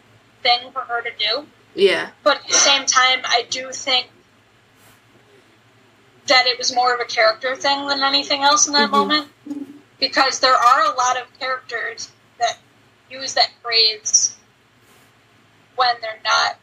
[0.42, 1.48] thing for her to do.
[1.76, 2.10] Yeah.
[2.24, 4.08] But at the same time, I do think
[6.28, 8.92] that it was more of a character thing than anything else in that Mhm.
[8.92, 9.32] moment.
[10.00, 12.58] Because there are a lot of characters that
[13.10, 14.36] use that phrase
[15.76, 16.58] when they're not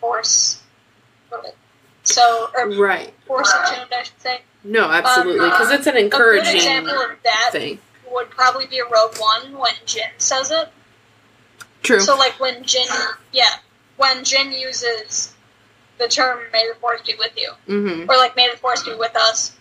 [0.00, 0.58] force
[2.04, 3.12] so or Right.
[3.26, 4.42] force attuned, I should say.
[4.62, 5.48] No, absolutely.
[5.48, 7.80] Because it's an encouraging example of that thing.
[8.14, 10.68] Would probably be a Rogue One when Jyn says it.
[11.82, 12.00] True.
[12.00, 12.86] So like when Jyn,
[13.32, 13.56] yeah,
[13.96, 15.34] when Jyn uses
[15.98, 18.94] the term "May the Force be with you," hmm or like "May the Force be
[18.94, 19.52] with us."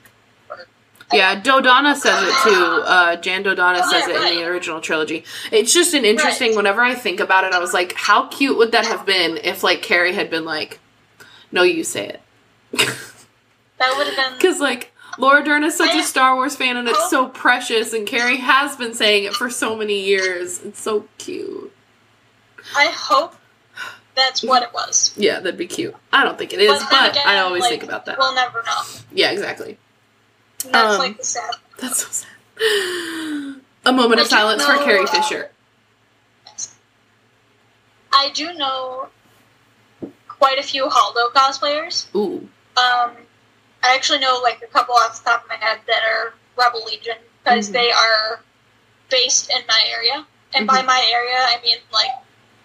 [0.49, 0.65] or-
[1.11, 2.63] Yeah, Dodonna says it too.
[2.85, 5.25] Uh, Jan Dodonna Oh, says yeah, it in the original trilogy.
[5.51, 6.49] It's just an interesting.
[6.51, 6.57] Right.
[6.57, 9.63] Whenever I think about it, I was like, how cute would that have been if
[9.63, 10.79] like Carrie had been like,
[11.51, 12.21] "No, you say it,"
[13.79, 14.33] That would have been.
[14.37, 14.92] because like.
[15.17, 17.09] Laura Dern is such a Star Wars fan and it's Oh.
[17.09, 20.59] so precious, and Carrie has been saying it for so many years.
[20.63, 21.73] It's so cute.
[22.75, 23.35] I hope
[24.15, 25.13] that's what it was.
[25.17, 25.95] Yeah, that'd be cute.
[26.11, 28.17] I don't think it is, then but again, I always like, think about that.
[28.17, 28.81] We'll never know.
[29.11, 29.77] yeah, exactly.
[30.65, 31.51] And that's Um, like the sad.
[31.79, 32.25] That's so
[32.57, 33.61] sad.
[33.85, 35.49] A moment of I silence for know, Carrie uh, Fisher.
[38.11, 39.09] I do know
[40.27, 42.07] quite a few Holdo cosplayers.
[42.15, 42.47] Ooh.
[42.77, 43.11] Um,
[43.83, 46.83] I actually know like a couple off the top of my head that are Rebel
[46.85, 47.73] Legion because Mhm.
[47.73, 48.41] they are
[49.09, 50.85] based in my area, and by Mhm.
[50.85, 52.11] my area I mean like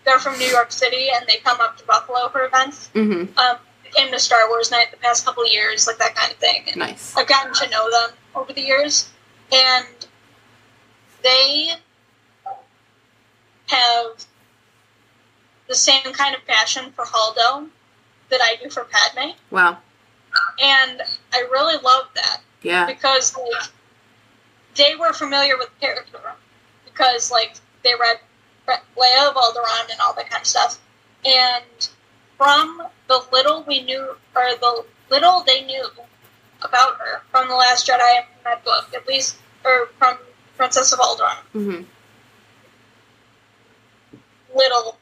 [0.04, 2.88] they're from New York City and they come up to Buffalo for events.
[2.94, 3.37] Mm-hmm.
[3.38, 3.59] Um,
[3.94, 6.64] came to Star Wars Night the past couple of years, like that kind of thing.
[6.68, 7.14] And Nice.
[7.16, 9.09] I've gotten to know them over the years,
[9.50, 9.87] and
[11.22, 11.72] they
[13.66, 14.24] have
[15.68, 17.68] the same kind of passion for Holdo
[18.31, 19.78] that I do for Padme, Wow.
[20.60, 22.86] And I really love that Yeah.
[22.86, 23.70] because like
[24.74, 26.20] they were familiar with the character
[26.84, 28.18] because like they read
[28.66, 30.78] Re- Leia of Alderaan and all that kind of stuff,
[31.24, 31.88] and
[32.36, 35.84] from the little we knew or the little they knew
[36.62, 40.18] about her from the Last Jedi and that book, at least, or from
[40.56, 41.82] Princess of Alderaan, Mm-hmm.
[44.56, 44.98] little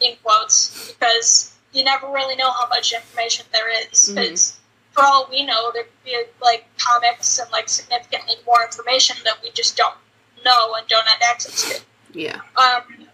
[0.00, 4.52] in quotes because you never really know how much information there is Mhm.
[4.92, 9.42] for all we know there could be like comics and like significantly more information that
[9.42, 9.96] we just don't
[10.44, 11.80] know and don't have access to
[12.12, 12.40] Yeah.
[12.56, 13.08] um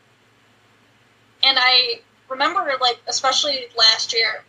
[1.43, 4.43] and i remember like especially last year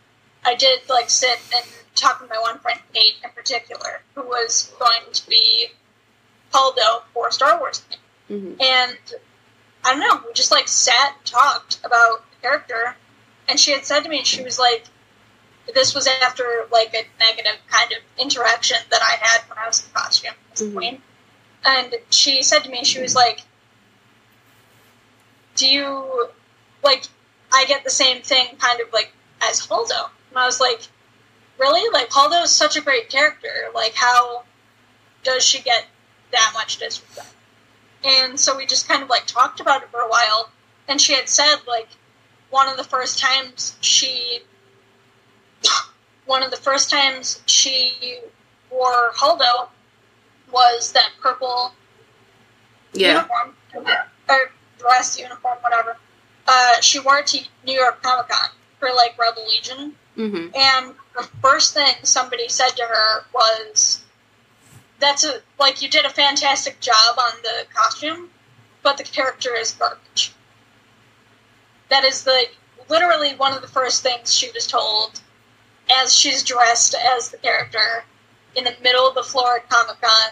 [0.44, 4.72] i did like sit and talk with my one friend kate in particular who was
[4.78, 5.68] going to be
[6.52, 7.82] Holdo for star wars
[8.30, 8.60] Mm-hmm.
[8.62, 8.96] and
[9.84, 12.94] I don't know, we just like sat and talked about the character,
[13.50, 14.84] and she had said to me, she was like,
[15.74, 19.84] this was after like a negative kind of interaction that I had when I was
[19.84, 20.74] in costume as a Mhm.
[20.74, 21.02] queen,
[21.64, 23.40] and she said to me, she was like,
[25.56, 26.30] do you
[26.82, 27.04] like?
[27.52, 30.82] I get the same thing kind of like as Holdo, and I was like,
[31.58, 31.90] really?
[31.90, 33.68] Like Holdo is such a great character.
[33.74, 34.44] Like how
[35.24, 35.86] does she get
[36.30, 37.34] that much disrespect?
[38.04, 40.50] And so we just kind of like talked about it for a while.
[40.88, 41.88] And she had said like
[42.50, 44.40] one of the first times she
[46.26, 48.18] one of the first times she
[48.70, 49.68] wore Holdo
[50.52, 51.74] was that purple
[52.92, 53.08] Yeah.
[53.14, 53.56] uniform
[54.28, 55.96] or dress uniform, whatever.
[56.46, 60.54] Uh, she wore it to New York Comic Con for like Rebel Legion, Mm-hmm.
[60.54, 64.02] and the first thing somebody said to her was,
[64.98, 68.30] "That's a like you did a fantastic job on the costume,
[68.82, 70.32] but the character is garbage."
[71.90, 72.56] That is like
[72.88, 75.20] literally one of the first things she was told
[76.02, 78.04] as she's dressed as the character
[78.54, 80.30] in the middle of the Florida Comic Con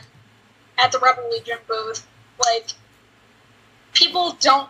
[0.78, 2.06] at the Rebel Legion booth.
[2.40, 2.68] Like
[3.92, 4.68] people don't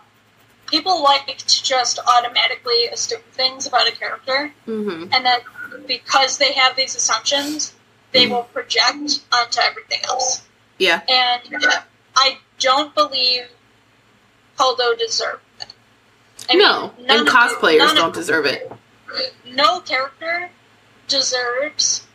[0.67, 5.11] people like to just automatically assume things about a character Mm-hmm.
[5.13, 5.41] and that
[5.87, 7.73] because they have these assumptions,
[8.11, 10.43] they will project onto everything else.
[10.77, 11.01] Yeah.
[11.07, 11.41] And
[12.15, 13.43] I don't believe
[14.57, 15.41] Holdo deserved.
[16.49, 16.91] I no.
[16.97, 18.71] mean, And cosplayers don't deserve it.
[19.47, 20.49] No character
[21.07, 22.05] deserves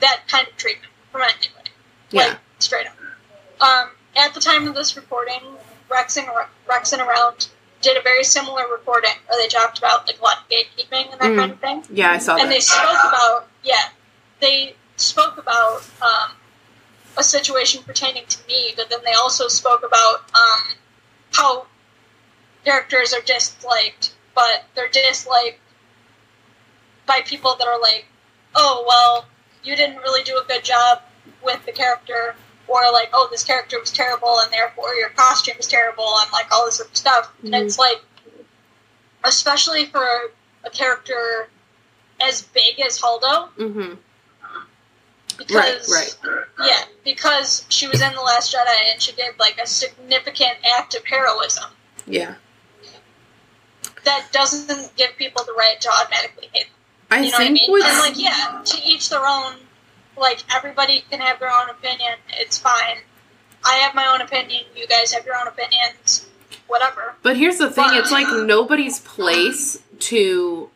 [0.00, 1.70] that kind of treatment from anybody.
[2.10, 2.22] Yeah.
[2.26, 2.96] Like, straight up.
[3.60, 5.40] Um, at the time of this recording,
[5.90, 6.26] Rex and,
[6.68, 7.48] Rex and Around
[7.80, 11.20] did a very similar recording where they talked about like a lot of gatekeeping and
[11.20, 11.36] that Mm.
[11.38, 11.84] kind of thing.
[11.90, 12.42] Yeah, I saw that.
[12.42, 13.88] and they spoke about yeah
[14.40, 16.32] they spoke about um,
[17.16, 20.74] a situation pertaining to me but then they also spoke about um,
[21.32, 21.66] how
[22.64, 25.58] characters are disliked but they're disliked
[27.06, 28.06] by people that are like
[28.54, 29.26] oh well
[29.62, 31.02] you didn't really do a good job
[31.44, 32.34] with the character
[32.68, 36.46] or like, oh, this character was terrible, and therefore your costume is terrible, and like
[36.52, 37.32] all this stuff.
[37.42, 37.64] And Mhm.
[37.64, 38.00] it's like,
[39.24, 40.06] especially for
[40.64, 41.48] a character
[42.20, 43.94] as big as Holdo, Mm-hmm.
[45.38, 46.44] because right.
[46.64, 50.94] yeah, because she was in the Last Jedi and she did like a significant act
[50.94, 51.70] of heroism
[52.06, 52.34] Yeah.
[54.04, 56.74] That doesn't give people the right to automatically hate them.
[57.10, 57.82] I You know what I think mean?
[57.84, 59.54] And like, yeah, to each their own.
[60.16, 62.14] Like everybody can have their own opinion.
[62.28, 62.98] It's fine.
[63.64, 64.64] I have my own opinion.
[64.76, 66.26] You guys have your own opinions.
[66.66, 67.14] Whatever.
[67.22, 70.70] But here's the thing: it's like nobody's place to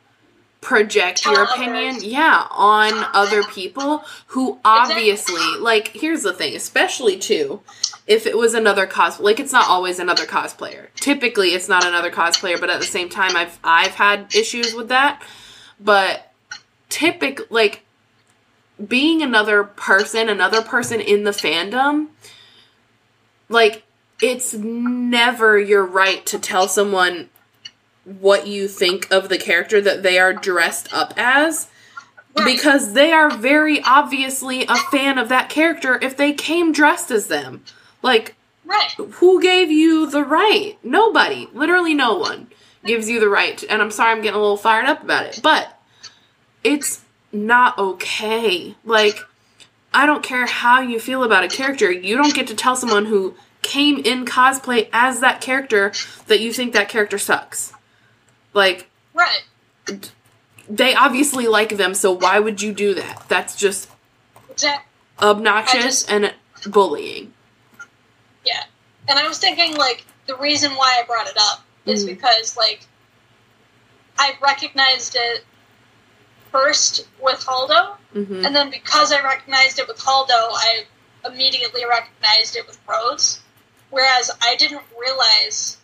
[0.64, 1.54] project your others.
[1.54, 7.60] opinion, yeah, on other people who obviously, like, here's the thing, especially too,
[8.06, 10.88] if it was another cos, like, it's not always another cosplayer.
[10.94, 14.88] Typically, it's not another cosplayer, but at the same time, I've I've had issues with
[14.88, 15.22] that.
[15.80, 16.32] But
[16.88, 17.82] typic, like,
[18.86, 22.08] being another person, another person in the fandom,
[23.48, 23.84] like
[24.20, 27.28] it's never your right to tell someone
[28.04, 31.68] what you think of the character that they are dressed up as
[32.44, 37.28] because they are very obviously a fan of that character if they came dressed as
[37.28, 37.62] them.
[38.04, 38.34] Like
[38.66, 38.92] Right.
[38.92, 40.76] who gave you the right?
[40.84, 41.48] Nobody.
[41.54, 42.48] Literally no one
[42.84, 43.62] gives you the right.
[43.68, 45.80] And I'm sorry I'm getting a little fired up about it, but
[46.62, 47.00] it's
[47.32, 48.74] not okay.
[48.84, 49.18] Like
[49.92, 51.90] I don't care how you feel about a character.
[51.90, 55.92] You don't get to tell someone who came in cosplay as that character
[56.26, 57.72] that you think that character sucks.
[58.52, 59.42] Like Right.
[60.68, 63.24] they obviously like them, so why would you do that?
[63.28, 63.88] That's just
[65.22, 66.34] obnoxious just- and
[66.66, 67.32] bullying.
[68.44, 68.64] Yeah.
[69.08, 72.08] And I was thinking, like, the reason why I brought it up is Mhm.
[72.08, 72.86] because, like,
[74.18, 75.44] I recognized it
[76.52, 80.86] first with Holdo, hmm and then because I recognized it with Holdo, I
[81.24, 83.40] immediately recognized it with Rose.
[83.90, 85.78] Whereas I didn't realize,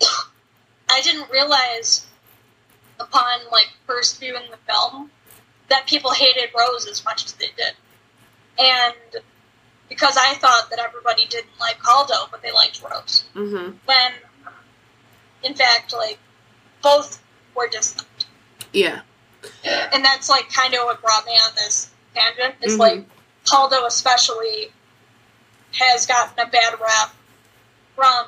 [0.90, 2.06] I didn't realize
[3.00, 5.10] upon like first viewing the film
[5.68, 7.74] that people hated Rose as much as they did,
[8.58, 9.22] and
[9.88, 14.12] because I thought that everybody didn't like Holdo, but they liked Rose, hmm when
[15.42, 16.18] in fact, like
[16.82, 17.22] both
[17.54, 18.26] were disliked
[18.72, 19.02] Yeah.
[19.64, 22.54] and that's like kind of what brought me on this tangent.
[22.62, 22.78] Is Mhm.
[22.78, 23.04] like
[23.46, 24.72] Holdo especially
[25.78, 27.14] has gotten a bad rap
[27.94, 28.26] from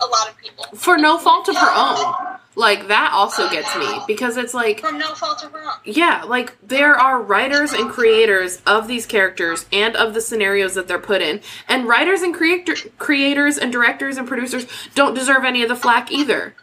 [0.00, 2.25] a lot of people For no fault of her own.
[2.58, 5.60] Like that also gets me because it's like from no fault of own.
[5.84, 10.88] yeah, like there are writers and creators of these characters and of the scenarios that
[10.88, 11.42] they're put in.
[11.68, 16.10] And writers and creator creators and directors and producers don't deserve any of the flack
[16.10, 16.54] either.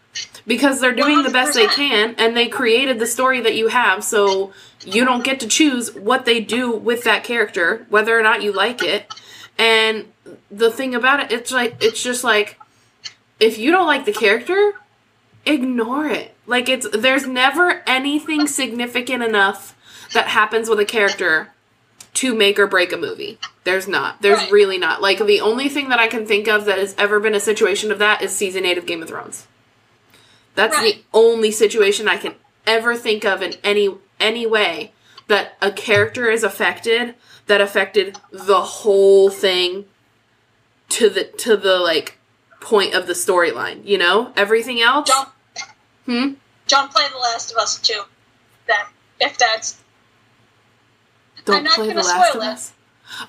[0.47, 4.03] Because they're doing the best they can and they created the story that you have,
[4.03, 4.51] so
[4.83, 8.51] you don't get to choose what they do with that character, whether or not you
[8.51, 9.13] like it.
[9.57, 10.11] And
[10.51, 12.59] the thing about it, it's like it's just like
[13.39, 14.73] if you don't like the character,
[15.45, 16.35] ignore it.
[16.45, 19.75] Like it's there's never anything significant enough
[20.13, 21.49] that happens with a character
[22.15, 23.39] to make or break a movie.
[23.63, 24.21] There's not.
[24.21, 24.51] There's Right.
[24.51, 25.01] really not.
[25.01, 27.91] Like the only thing that I can think of that has ever been a situation
[27.91, 29.47] of that is season 8 of Game of Thrones.
[30.55, 30.95] That's Right.
[30.95, 32.35] the only situation I can
[32.67, 34.93] ever think of in any any way
[35.27, 37.15] that a character is affected
[37.47, 39.85] that affected the whole thing
[40.89, 42.17] to the to the like
[42.59, 44.31] point of the storyline, you know?
[44.37, 45.09] Everything else?
[46.05, 46.33] Hmm?
[46.67, 48.01] don't play The Last of Us too.
[48.67, 48.77] Then
[49.19, 49.79] if that's
[51.45, 52.51] Don't I'm not play The gonna Last spoil of it.
[52.51, 52.71] Us.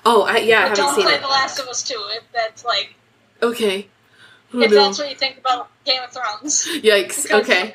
[0.05, 1.21] Oh, I, yeah, I haven't don't seen play it.
[1.21, 2.01] The Last of Us too.
[2.11, 2.95] If that's like
[3.43, 3.87] Okay.
[4.53, 4.77] Oh, if no.
[4.85, 6.65] that's what you think about Game of Thrones.
[6.65, 7.23] Yikes.
[7.23, 7.73] Because- Okay.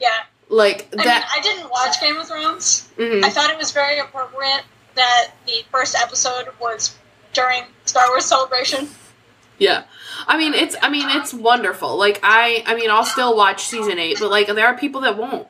[0.00, 0.08] Yeah.
[0.48, 1.30] Like I mean, that.
[1.36, 2.88] I didn't watch Game of Thrones.
[2.96, 3.24] mhm.
[3.24, 4.62] I thought it was very appropriate
[4.96, 6.96] that the first episode was
[7.32, 8.88] during Star Wars Celebration.
[9.60, 9.84] Yeah.
[10.26, 11.96] I mean, it's I mean, it's wonderful.
[11.96, 15.16] Like I I mean, I'll still watch season 8, but like there are people that
[15.16, 15.46] won't.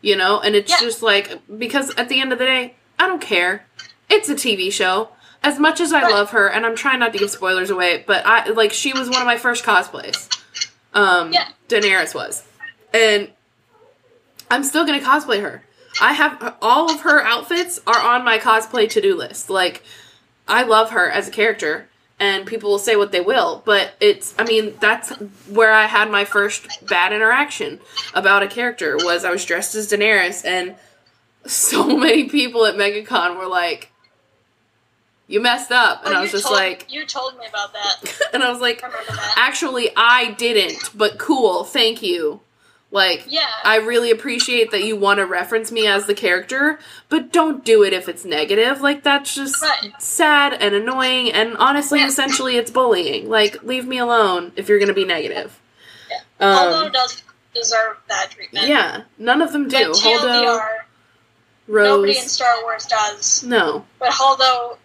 [0.00, 0.80] You know, and it's Yeah.
[0.80, 3.66] just like because at the end of the day, I don't care.
[4.08, 5.10] It's a TV show.
[5.42, 8.24] As much as I love her and I'm trying not to give spoilers away, but
[8.24, 10.28] I like she was one of my first cosplays.
[10.94, 11.48] Um Yeah.
[11.68, 12.44] Daenerys was.
[12.94, 13.30] And
[14.50, 15.64] I'm still going to cosplay her.
[16.00, 19.48] I have all of her outfits are on my cosplay to-do list.
[19.50, 19.82] Like
[20.46, 21.88] I love her as a character,
[22.22, 25.10] and people will say what they will, but it's, I mean, that's
[25.48, 27.80] where I had my first bad interaction
[28.14, 30.76] about a character was I was dressed as Daenerys, and
[31.44, 33.90] so many people at MegaCon were like,
[35.26, 36.04] you messed up.
[36.04, 38.20] And Oh, I was just told, like, you told me about that.
[38.32, 42.40] and I was like, I actually, I didn't, but cool, thank you.
[42.92, 43.48] Like, Yeah.
[43.64, 46.78] I really appreciate that you want to reference me as the character,
[47.08, 48.82] but don't do it if it's negative.
[48.82, 49.92] Like, that's just Right.
[49.98, 52.08] sad and annoying, and honestly, Yeah.
[52.08, 53.30] essentially, it's bullying.
[53.30, 55.58] Like, leave me alone if you're going to be negative.
[56.10, 56.18] Yeah.
[56.38, 57.22] Um, Holdo doesn't
[57.54, 58.66] deserve that treatment.
[58.68, 59.88] yeah, none of them do.
[59.88, 60.84] But Holdo, TLDR,
[61.68, 63.42] nobody in Star Wars does.
[63.42, 63.86] No.
[63.98, 64.76] But Holdo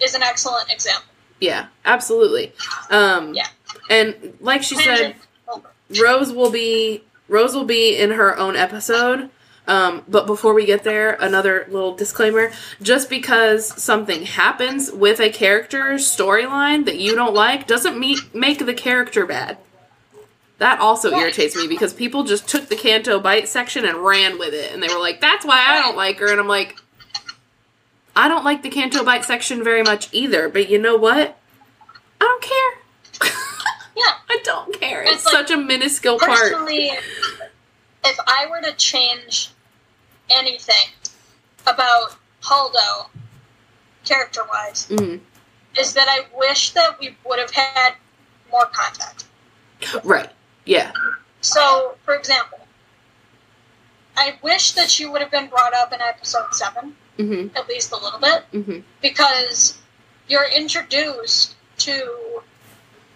[0.00, 1.04] is an excellent example.
[1.38, 2.52] Yeah, absolutely.
[2.90, 3.46] Um, Yeah.
[3.90, 5.70] And like she said, Tangent over.
[6.02, 9.30] Rose will be Rose will be in her own episode.
[9.66, 12.52] Um, but before we get there, another little disclaimer:
[12.82, 18.58] just because something happens with a character's storyline that you don't like doesn't me- make
[18.64, 19.56] the character bad.
[20.58, 21.22] That also Right.
[21.22, 24.82] irritates me because people just took the Canto Bight section and ran with it, and
[24.82, 26.76] they were like, "That's why I don't like her," and I'm like,
[28.14, 31.38] "I don't like the Canto Bight section very much either." But you know what?
[32.20, 32.83] I don't care.
[33.96, 34.14] Yeah.
[34.28, 35.02] I don't care.
[35.02, 36.30] It's, It's like- such a minuscule part.
[36.38, 36.90] Personally,
[38.04, 39.50] if I were to change
[40.34, 40.92] anything
[41.66, 43.08] about Holdo,
[44.04, 45.20] character wise, Mhm.
[45.78, 47.94] is that I wish that we would have had
[48.50, 49.24] more contact.
[50.02, 50.30] Right.
[50.64, 50.92] Yeah.
[51.40, 52.66] So, for example,
[54.16, 57.56] I wish that she would have been brought up in episode 7, Mm-hmm.
[57.56, 58.80] at least a little bit, Mm-hmm.
[59.00, 59.78] because
[60.28, 62.33] you're introduced to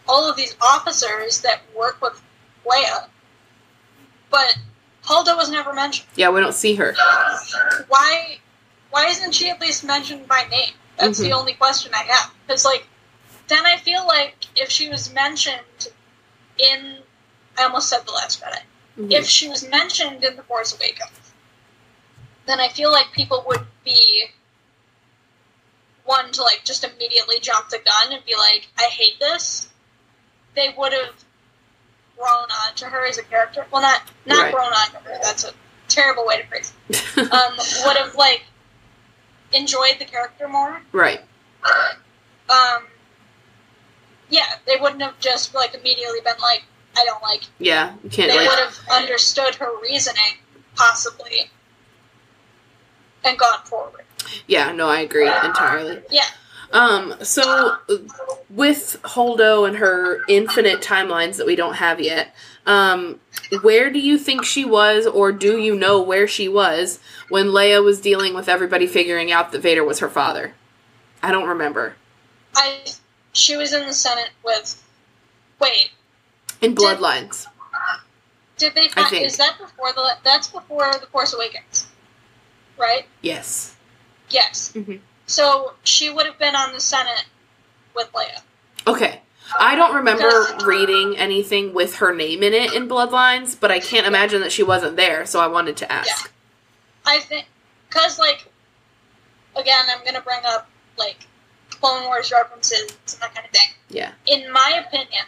[0.09, 2.21] all of these officers that work with
[2.67, 3.09] Leia,
[4.31, 4.57] but
[5.05, 6.09] Holdo was never mentioned.
[6.17, 6.95] Yeah, we don't see her.
[7.89, 8.39] Why?
[8.91, 10.73] Why isn't she at least mentioned by name?
[10.97, 11.39] That's the Mhm.
[11.39, 12.31] only question I have.
[12.47, 12.87] Because like,
[13.49, 15.89] then I feel like if she was mentioned
[16.59, 17.03] in,
[17.57, 18.63] I almost said the Last Jedi.
[18.99, 19.13] Mhm.
[19.13, 21.33] If she was mentioned in the Force Awakens,
[22.47, 24.31] then I feel like people would be
[26.05, 29.69] one to like just immediately jump the gun and be like, I hate this.
[30.59, 31.15] They would have
[32.17, 32.27] grown
[32.67, 33.65] on to her as a character.
[33.71, 34.53] Well, not not Right.
[34.53, 35.19] grown on to her.
[35.23, 35.53] That's a
[35.87, 36.73] terrible way to phrase.
[36.89, 36.99] It.
[37.33, 37.57] Um,
[37.87, 38.43] would have like
[39.53, 40.83] enjoyed the character more.
[40.91, 41.21] right.
[42.51, 42.87] Um,
[44.31, 46.65] yeah, they wouldn't have just like immediately been like,
[46.97, 47.43] I don't like.
[47.61, 47.95] Yeah.
[48.03, 48.49] You can't They like.
[48.49, 50.39] would have understood her reasoning
[50.75, 51.51] possibly
[53.25, 54.05] and gone forward.
[54.49, 54.73] Yeah.
[54.73, 56.03] No, I agree entirely.
[56.11, 56.25] Yeah.
[56.73, 57.15] Um.
[57.23, 57.77] So
[58.51, 62.35] with Holdo and her infinite timelines that we don't have yet,
[62.67, 63.19] um,
[63.63, 67.01] where do you think she was, or do you know where she was
[67.31, 70.55] when Leia was dealing with everybody figuring out that Vader was her father?
[71.23, 71.95] I don't remember.
[72.55, 72.81] I
[73.33, 74.85] she was in the Senate with.
[75.61, 75.91] Wait,
[76.61, 77.47] In Bloodlines.
[78.59, 79.09] did they find?
[79.09, 79.27] think.
[79.27, 80.13] Is that before the?
[80.23, 81.89] That's before the Force Awakens,
[82.79, 83.07] right?
[83.23, 83.75] Yes.
[84.31, 84.73] Yes.
[84.75, 85.01] Mhm.
[85.29, 87.27] So she would have been on the Senate
[87.95, 88.41] with Leia.
[88.87, 89.21] Okay.
[89.59, 90.29] I don't remember
[90.67, 94.63] reading anything with her name in it in Bloodlines, but I can't imagine that she
[94.63, 96.27] wasn't there, so I wanted to ask.
[96.27, 97.13] Yeah.
[97.13, 97.47] I think
[97.89, 98.51] because like
[99.57, 100.69] again, I'm gonna bring up
[100.99, 101.27] like
[101.71, 103.75] Clone Wars references and that kind of thing.
[103.89, 104.13] Yeah.
[104.27, 105.25] In my opinion,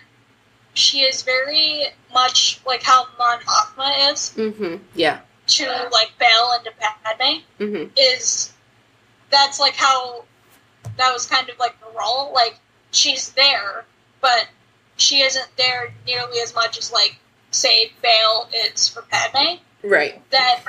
[0.74, 4.76] she is very much like how Mon Mothma is Mm-hmm.
[4.94, 5.20] Yeah.
[5.48, 7.40] to like Bail and to Padme.
[7.58, 7.90] Mm-hmm.
[7.96, 8.52] Is
[9.30, 10.24] that's like how
[10.96, 12.32] that was kind of like the role.
[12.34, 12.58] Like
[12.90, 13.84] she's there,
[14.20, 14.48] but
[14.96, 17.16] she isn't there nearly as much as like
[17.50, 20.20] say Bail is for Padme Right.
[20.30, 20.60] that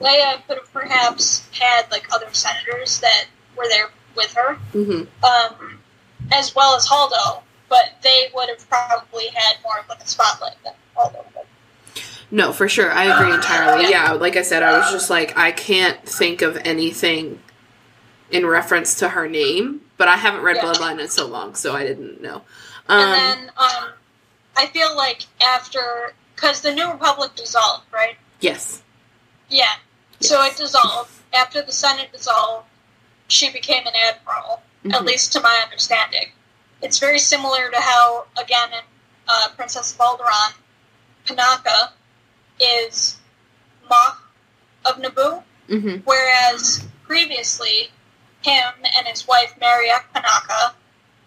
[0.00, 5.24] Leia could have perhaps had like other senators that were there with her, Mm-hmm.
[5.24, 5.78] um,
[6.32, 10.56] as well as Holdo, but they would have probably had more of like a spotlight
[10.64, 12.02] than Holdo would.
[12.30, 12.90] No, for sure.
[12.92, 13.88] I agree entirely.
[13.90, 17.40] Yeah, like I said, I was just like, I can't think of anything
[18.30, 20.64] in reference to her name, but I haven't read Yeah.
[20.64, 22.42] Bloodline in so long, so I didn't know.
[22.88, 23.90] Um, and then um,
[24.56, 28.16] I feel like after because the New Republic dissolved, right?
[28.40, 28.82] yes.
[29.48, 29.74] Yeah.
[30.20, 32.66] So it dissolved after the Senate dissolved.
[33.28, 34.62] She became an admiral.
[34.84, 35.06] at Mhm.
[35.06, 36.30] least to my understanding.
[36.82, 38.80] It's very similar to how, again, in
[39.26, 40.52] uh, Princess of Alderaan,
[41.26, 41.90] Panaka
[42.60, 43.16] is
[43.90, 44.16] Moff
[44.86, 45.96] of Naboo, Mm-hmm.
[46.04, 47.90] whereas previously
[48.42, 50.72] him and his wife, Mariek Panaka,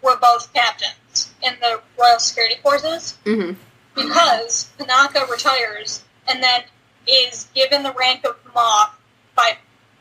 [0.02, 3.54] were both captains in the Royal Security Forces Mm-hmm.
[3.96, 6.64] because Panaka retires and then
[7.08, 8.92] is given the rank of Moff
[9.36, 9.58] by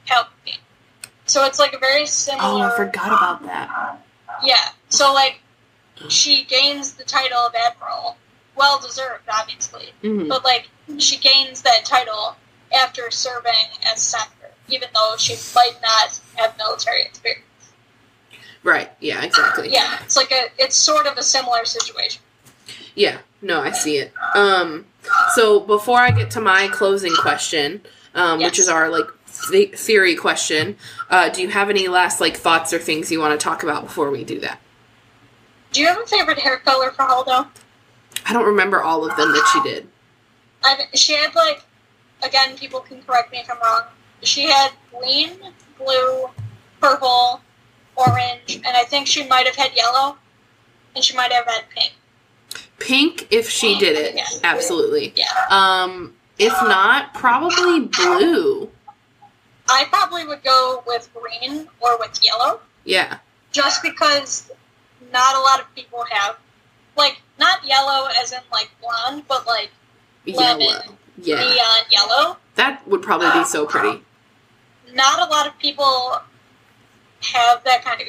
[0.07, 0.59] Palpatine.
[1.27, 2.43] So it's like a very similar.
[2.45, 3.99] Oh, I forgot about that.
[4.43, 4.69] Yeah.
[4.89, 5.41] So like
[6.09, 8.17] she gains the title of admiral,
[8.57, 9.91] well deserved, obviously.
[10.03, 10.29] Mm-hmm.
[10.29, 12.37] But like she gains that title
[12.77, 13.53] after serving
[13.93, 14.01] as
[14.71, 17.45] even though she might not have military experience.
[18.63, 18.91] Right.
[19.01, 19.23] Yeah.
[19.25, 19.73] Exactly.
[19.73, 22.23] Yeah, it's like a it's sort of a similar situation.
[22.95, 24.13] Yeah, no, I see it.
[24.35, 24.87] Um,
[25.35, 27.83] So before I get to my closing question,
[28.15, 29.07] um, which is our like
[29.51, 30.77] th- theory question,
[31.09, 33.85] uh, do you have any last like thoughts or things you want to talk about
[33.85, 34.61] before we do that?
[35.73, 37.47] Do you have a favorite hair color for Holdo?
[38.27, 39.89] I don't remember all of them that she did.
[40.63, 41.63] I mean, she had like,
[42.23, 43.83] again, people can correct me if I'm wrong.
[44.23, 45.31] She had green,
[45.79, 46.29] blue,
[46.81, 47.41] purple,
[47.97, 50.17] orange, and I think she might have had yellow,
[50.95, 51.93] and she might have had pink.
[52.79, 54.25] Pink, if she did it, Yeah.
[54.45, 55.13] absolutely.
[55.17, 58.71] Yeah, Um, if not, probably blue.
[59.69, 63.19] I probably would go with green or with yellow, Yeah,
[63.53, 64.51] just because
[65.13, 66.37] not a lot of people have,
[66.97, 69.71] like, not yellow as in like blonde, but like
[70.27, 70.61] Lemon.
[70.61, 70.97] yellow.
[71.23, 72.37] Yeah, neon yellow.
[72.57, 74.03] that would probably be so pretty.
[74.95, 76.21] Not a lot of people
[77.23, 78.09] have that kind of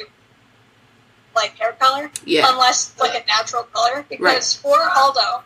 [1.34, 2.10] like hair color.
[2.24, 4.04] Yeah, unless like a natural color.
[4.08, 5.42] Because for Holdo,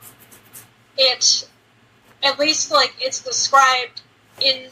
[0.97, 1.49] it
[2.23, 4.03] at least like it's described
[4.41, 4.69] in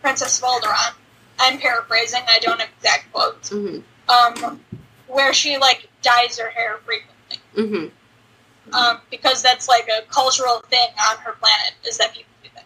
[0.00, 0.94] Princess of Alderaan.
[1.38, 2.22] I'm paraphrasing.
[2.28, 3.50] I don't have exact quotes.
[3.50, 3.78] hmm
[4.08, 4.60] Um,
[5.08, 7.38] where she like dyes her hair frequently.
[7.54, 12.48] hmm Um, because that's like a cultural thing on her planet is that people do
[12.54, 12.64] that.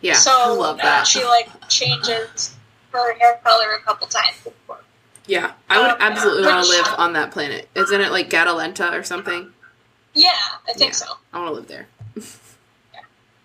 [0.00, 1.06] Yeah, so I love that.
[1.06, 2.56] she like changes
[2.98, 4.78] her hair color a couple times before.
[5.26, 7.68] Yeah, I would Um, absolutely want to live on that planet.
[7.74, 9.52] Isn't it like Gatalenta or something?
[10.14, 10.30] Yeah,
[10.68, 10.96] I think Yeah.
[10.96, 11.06] so.
[11.32, 11.86] I want to live there.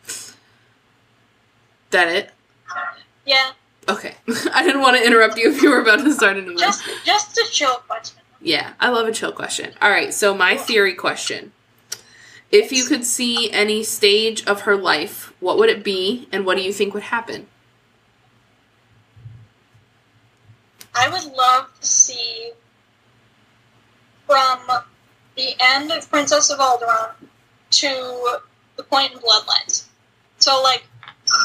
[1.91, 2.32] that it?
[3.26, 3.52] Yeah,
[3.89, 4.16] Okay.
[4.54, 6.58] I didn't want to interrupt you if you were about to start a new one.
[6.58, 8.18] just just a chill question.
[8.41, 9.74] Yeah, I love a chill question.
[9.82, 11.52] All right, so my theory question.
[12.52, 16.56] If you could see any stage of her life, what would it be and what
[16.58, 17.48] do you think would happen?
[20.98, 22.52] I would love to see
[24.26, 24.60] from
[25.36, 27.12] the end of Princess of Alderaan
[27.70, 28.39] to
[28.76, 29.86] the point in Bloodlines.
[30.39, 30.86] So, like,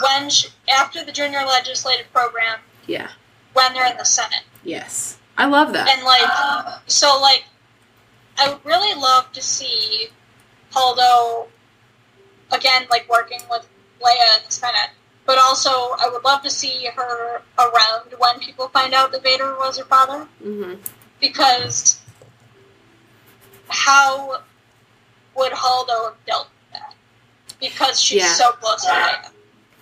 [0.03, 3.11] when she, after the junior legislative program, Yeah.
[3.53, 5.19] when they're in the Senate, Yes.
[5.37, 5.89] I love that.
[5.89, 7.45] and like, so like,
[8.39, 10.09] I would really love to see
[10.73, 11.49] Holdo
[12.51, 13.67] again, like working with
[14.01, 14.91] Leia in the Senate.
[15.25, 19.55] But also, I would love to see her around when people find out that Vader
[19.57, 20.27] was her father.
[20.43, 20.75] hmm
[21.21, 22.01] because
[23.69, 24.41] how
[25.37, 26.95] would Holdo have dealt with that?
[27.61, 28.35] Because she's Yeah.
[28.35, 29.31] so close to Leia.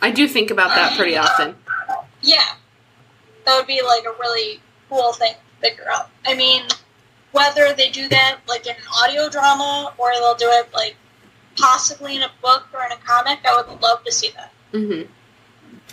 [0.02, 1.56] I do think about that pretty often.
[2.20, 2.44] Yeah,
[3.46, 4.60] that would be like a really
[4.90, 6.10] cool thing to figure out.
[6.26, 6.64] I mean,
[7.32, 10.96] whether they do that like in an audio drama or they'll do it like
[11.56, 14.52] possibly in a book or in a comic, I would love to see that.
[14.72, 15.02] hmm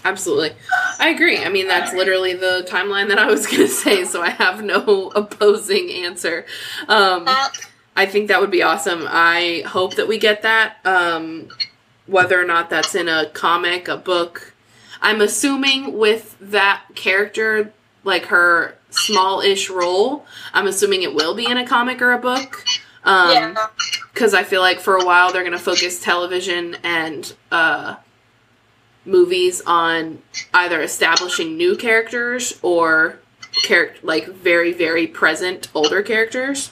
[0.03, 0.53] Absolutely.
[0.99, 1.37] I agree.
[1.43, 4.63] I mean, that's literally the timeline that I was going to say, so I have
[4.63, 6.45] no opposing answer.
[6.87, 7.25] Um,
[7.95, 9.05] I think that would be awesome.
[9.07, 10.77] I hope that we get that.
[10.85, 11.49] Um,
[12.05, 14.53] whether or not that's in a comic, a book.
[15.01, 17.73] I'm assuming with that character,
[18.03, 22.17] like her small ish role, I'm assuming it will be in a comic or a
[22.17, 22.63] book.
[23.03, 23.67] Um, yeah,
[24.13, 27.95] because I feel like for a while they're going to focus television and uh,
[29.08, 30.22] movies on
[30.53, 33.20] either establishing new characters or
[33.64, 36.72] character like very very present older characters.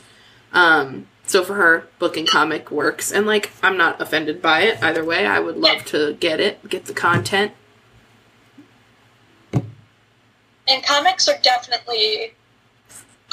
[0.54, 4.84] Um, so for her, book and comic works, and like I'm not offended by it
[4.84, 5.26] either way.
[5.26, 7.54] I would love to get it, get the content.
[10.68, 12.34] and comics are definitely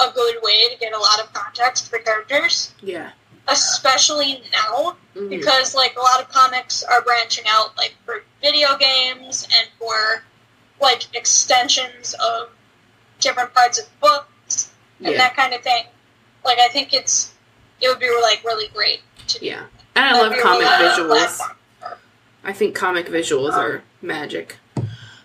[0.01, 3.13] a good way to get a lot of context for characters, Yeah.
[3.49, 5.28] Especially now Mhm.
[5.30, 10.22] because like a lot of comics are branching out like for video games and for
[10.80, 12.49] like extensions of
[13.20, 14.70] different parts of books
[15.01, 15.18] and Yeah.
[15.18, 15.86] that kind of thing.
[16.45, 17.32] Like I think it's
[17.80, 19.47] it would be like really great to do.
[19.47, 19.62] Yeah.
[19.97, 21.40] And I love comic really visuals.
[22.45, 24.57] I think comic visuals are magic.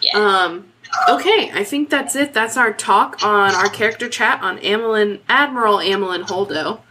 [0.01, 0.17] Yeah.
[0.17, 0.71] Um,
[1.09, 2.33] okay, I think that's it.
[2.33, 6.81] That's our talk on our character chat on Amilyn, Admiral Amilyn Holdo.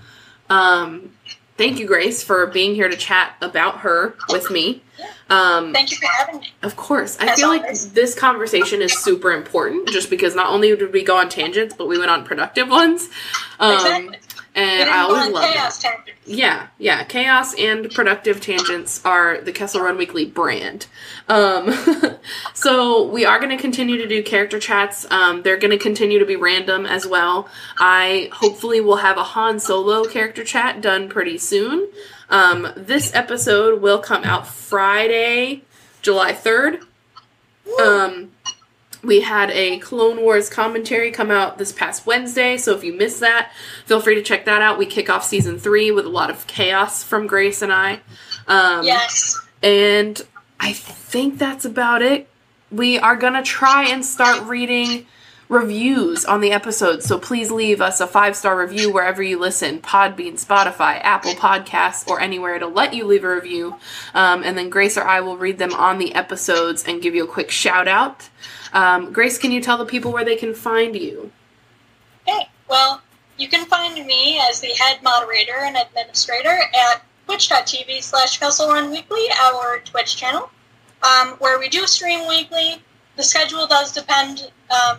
[0.48, 1.12] Um,
[1.56, 4.82] thank you, Grace, for being here to chat about her with me.
[5.28, 6.52] Um, Thank you for having me.
[6.62, 7.18] of course.
[7.20, 11.02] I As feel like this conversation is super important just because not only did we
[11.02, 13.10] go on tangents, but we went on productive ones.
[13.58, 14.18] Um, exactly.
[14.56, 15.76] And I always love that.
[15.78, 16.12] tangents.
[16.24, 17.04] Yeah, yeah.
[17.04, 20.86] Chaos and productive tangents are the Kessel Run Weekly brand.
[21.28, 21.74] Um,
[22.54, 25.04] so we are going to continue to do character chats.
[25.10, 27.48] Um, they're going to continue to be random as well.
[27.78, 31.88] I hopefully will have a Han Solo character chat done pretty soon.
[32.30, 35.64] Um, this episode will come out Friday,
[36.00, 36.82] July 3rd.
[37.84, 38.32] Um,
[39.06, 43.20] we had a Clone Wars commentary come out this past Wednesday, so if you missed
[43.20, 43.52] that,
[43.86, 44.78] feel free to check that out.
[44.78, 48.00] We kick off season three with a lot of chaos from Grace and I.
[48.46, 49.40] Um, Yes.
[49.62, 50.20] And
[50.60, 52.28] I think that's about it.
[52.70, 55.06] We are going to try and start reading
[55.48, 57.06] reviews on the episodes.
[57.06, 62.06] So please leave us a five star review wherever you listen Podbean, Spotify, Apple Podcasts,
[62.08, 63.76] or anywhere to let you leave a review.
[64.14, 67.24] Um, and then Grace or I will read them on the episodes and give you
[67.24, 68.28] a quick shout out.
[68.76, 71.32] Um, Grace, can you tell the people where they can find you?
[72.28, 73.00] Okay, well,
[73.38, 78.90] you can find me as the head moderator and administrator at twitch.tv slash Kessel Run
[78.90, 80.50] Weekly, our Twitch channel,
[81.02, 82.82] um, where we do stream weekly.
[83.16, 84.98] The schedule does depend um,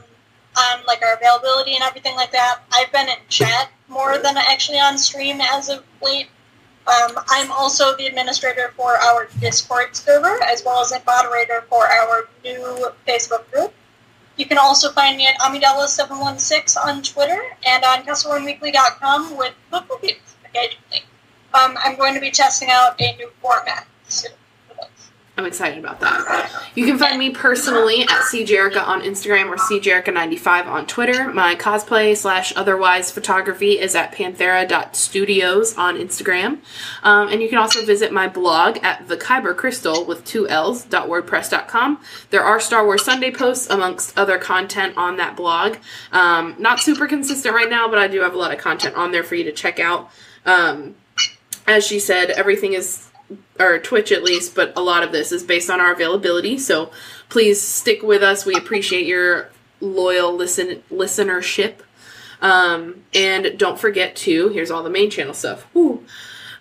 [0.58, 2.64] on like our availability and everything like that.
[2.72, 6.30] I've been in chat more than actually on stream as of late.
[6.88, 11.86] Um, I'm also the administrator for our Discord server, as well as a moderator for
[11.86, 13.74] our new Facebook group.
[14.38, 20.36] You can also find me at Amidala716 on Twitter and on KesselRunWeekly.com with book reviews
[20.46, 21.04] occasionally.
[21.54, 24.37] Um, I'm going to be testing out a new format soon.
[25.38, 26.52] I'm excited about that.
[26.74, 31.32] You can find me personally at CJerica on Instagram or CJerica95 on Twitter.
[31.32, 36.60] My cosplay slash otherwise photography is at panthera.studios on Instagram.
[37.04, 40.84] Um, and you can also visit my blog at the Kyber Crystal with two L's
[40.84, 42.02] dot .wordpress.com.
[42.32, 45.78] There are Star Wars Sunday posts amongst other content on that blog.
[46.12, 49.12] Um, not super consistent right now, but I do have a lot of content on
[49.12, 50.10] there for you to check out.
[50.48, 50.96] Um,
[51.68, 53.07] as she said, everything is
[53.60, 56.58] or Twitch at least, but a lot of this is based on our availability.
[56.58, 56.92] So
[57.30, 58.46] please stick with us.
[58.46, 59.50] We appreciate your
[59.82, 61.80] loyal listen listenership.
[62.42, 65.68] Um, and don't forget to here's all the main channel stuff.
[65.74, 66.06] Woo.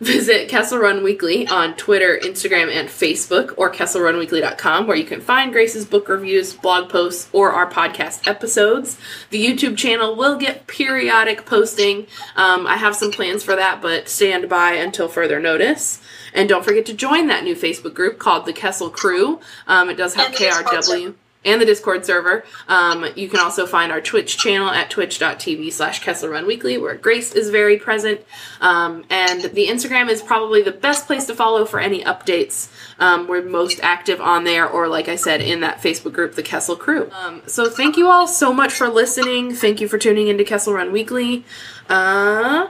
[0.01, 5.53] Visit Kessel Run Weekly on Twitter, Instagram, and Facebook, or KesselRunWeekly.com, where you can find
[5.53, 8.99] Grace's book reviews, blog posts, or our podcast episodes.
[9.31, 12.07] The YouTube channel will get periodic posting.
[12.37, 16.01] Um, I have some plans for that, but stand by until further notice.
[16.35, 19.41] And don't forget to join that new Facebook group called the Kessel Crew.
[19.67, 21.15] Um, it does have KRW
[21.47, 22.45] and the Discord server.
[22.69, 26.95] Um, you can also find our Twitch channel at twitch.tv slash Kessel Run Weekly, where
[26.95, 28.21] Grace is very present.
[28.61, 32.69] Um, and the Instagram is probably the best place to follow for any updates.
[32.99, 36.43] Um, we're most active on there, or like I said, in that Facebook group, the
[36.43, 37.11] Kessel Crew.
[37.13, 39.55] Um, so thank you all so much for listening.
[39.55, 41.45] Thank you for tuning into Kessel Run Weekly.
[41.89, 42.69] Uh,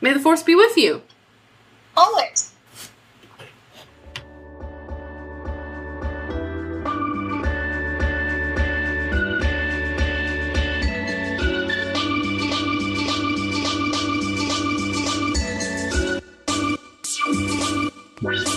[0.00, 1.02] may the force be with you.
[1.96, 2.49] Always.
[18.22, 18.49] Bye.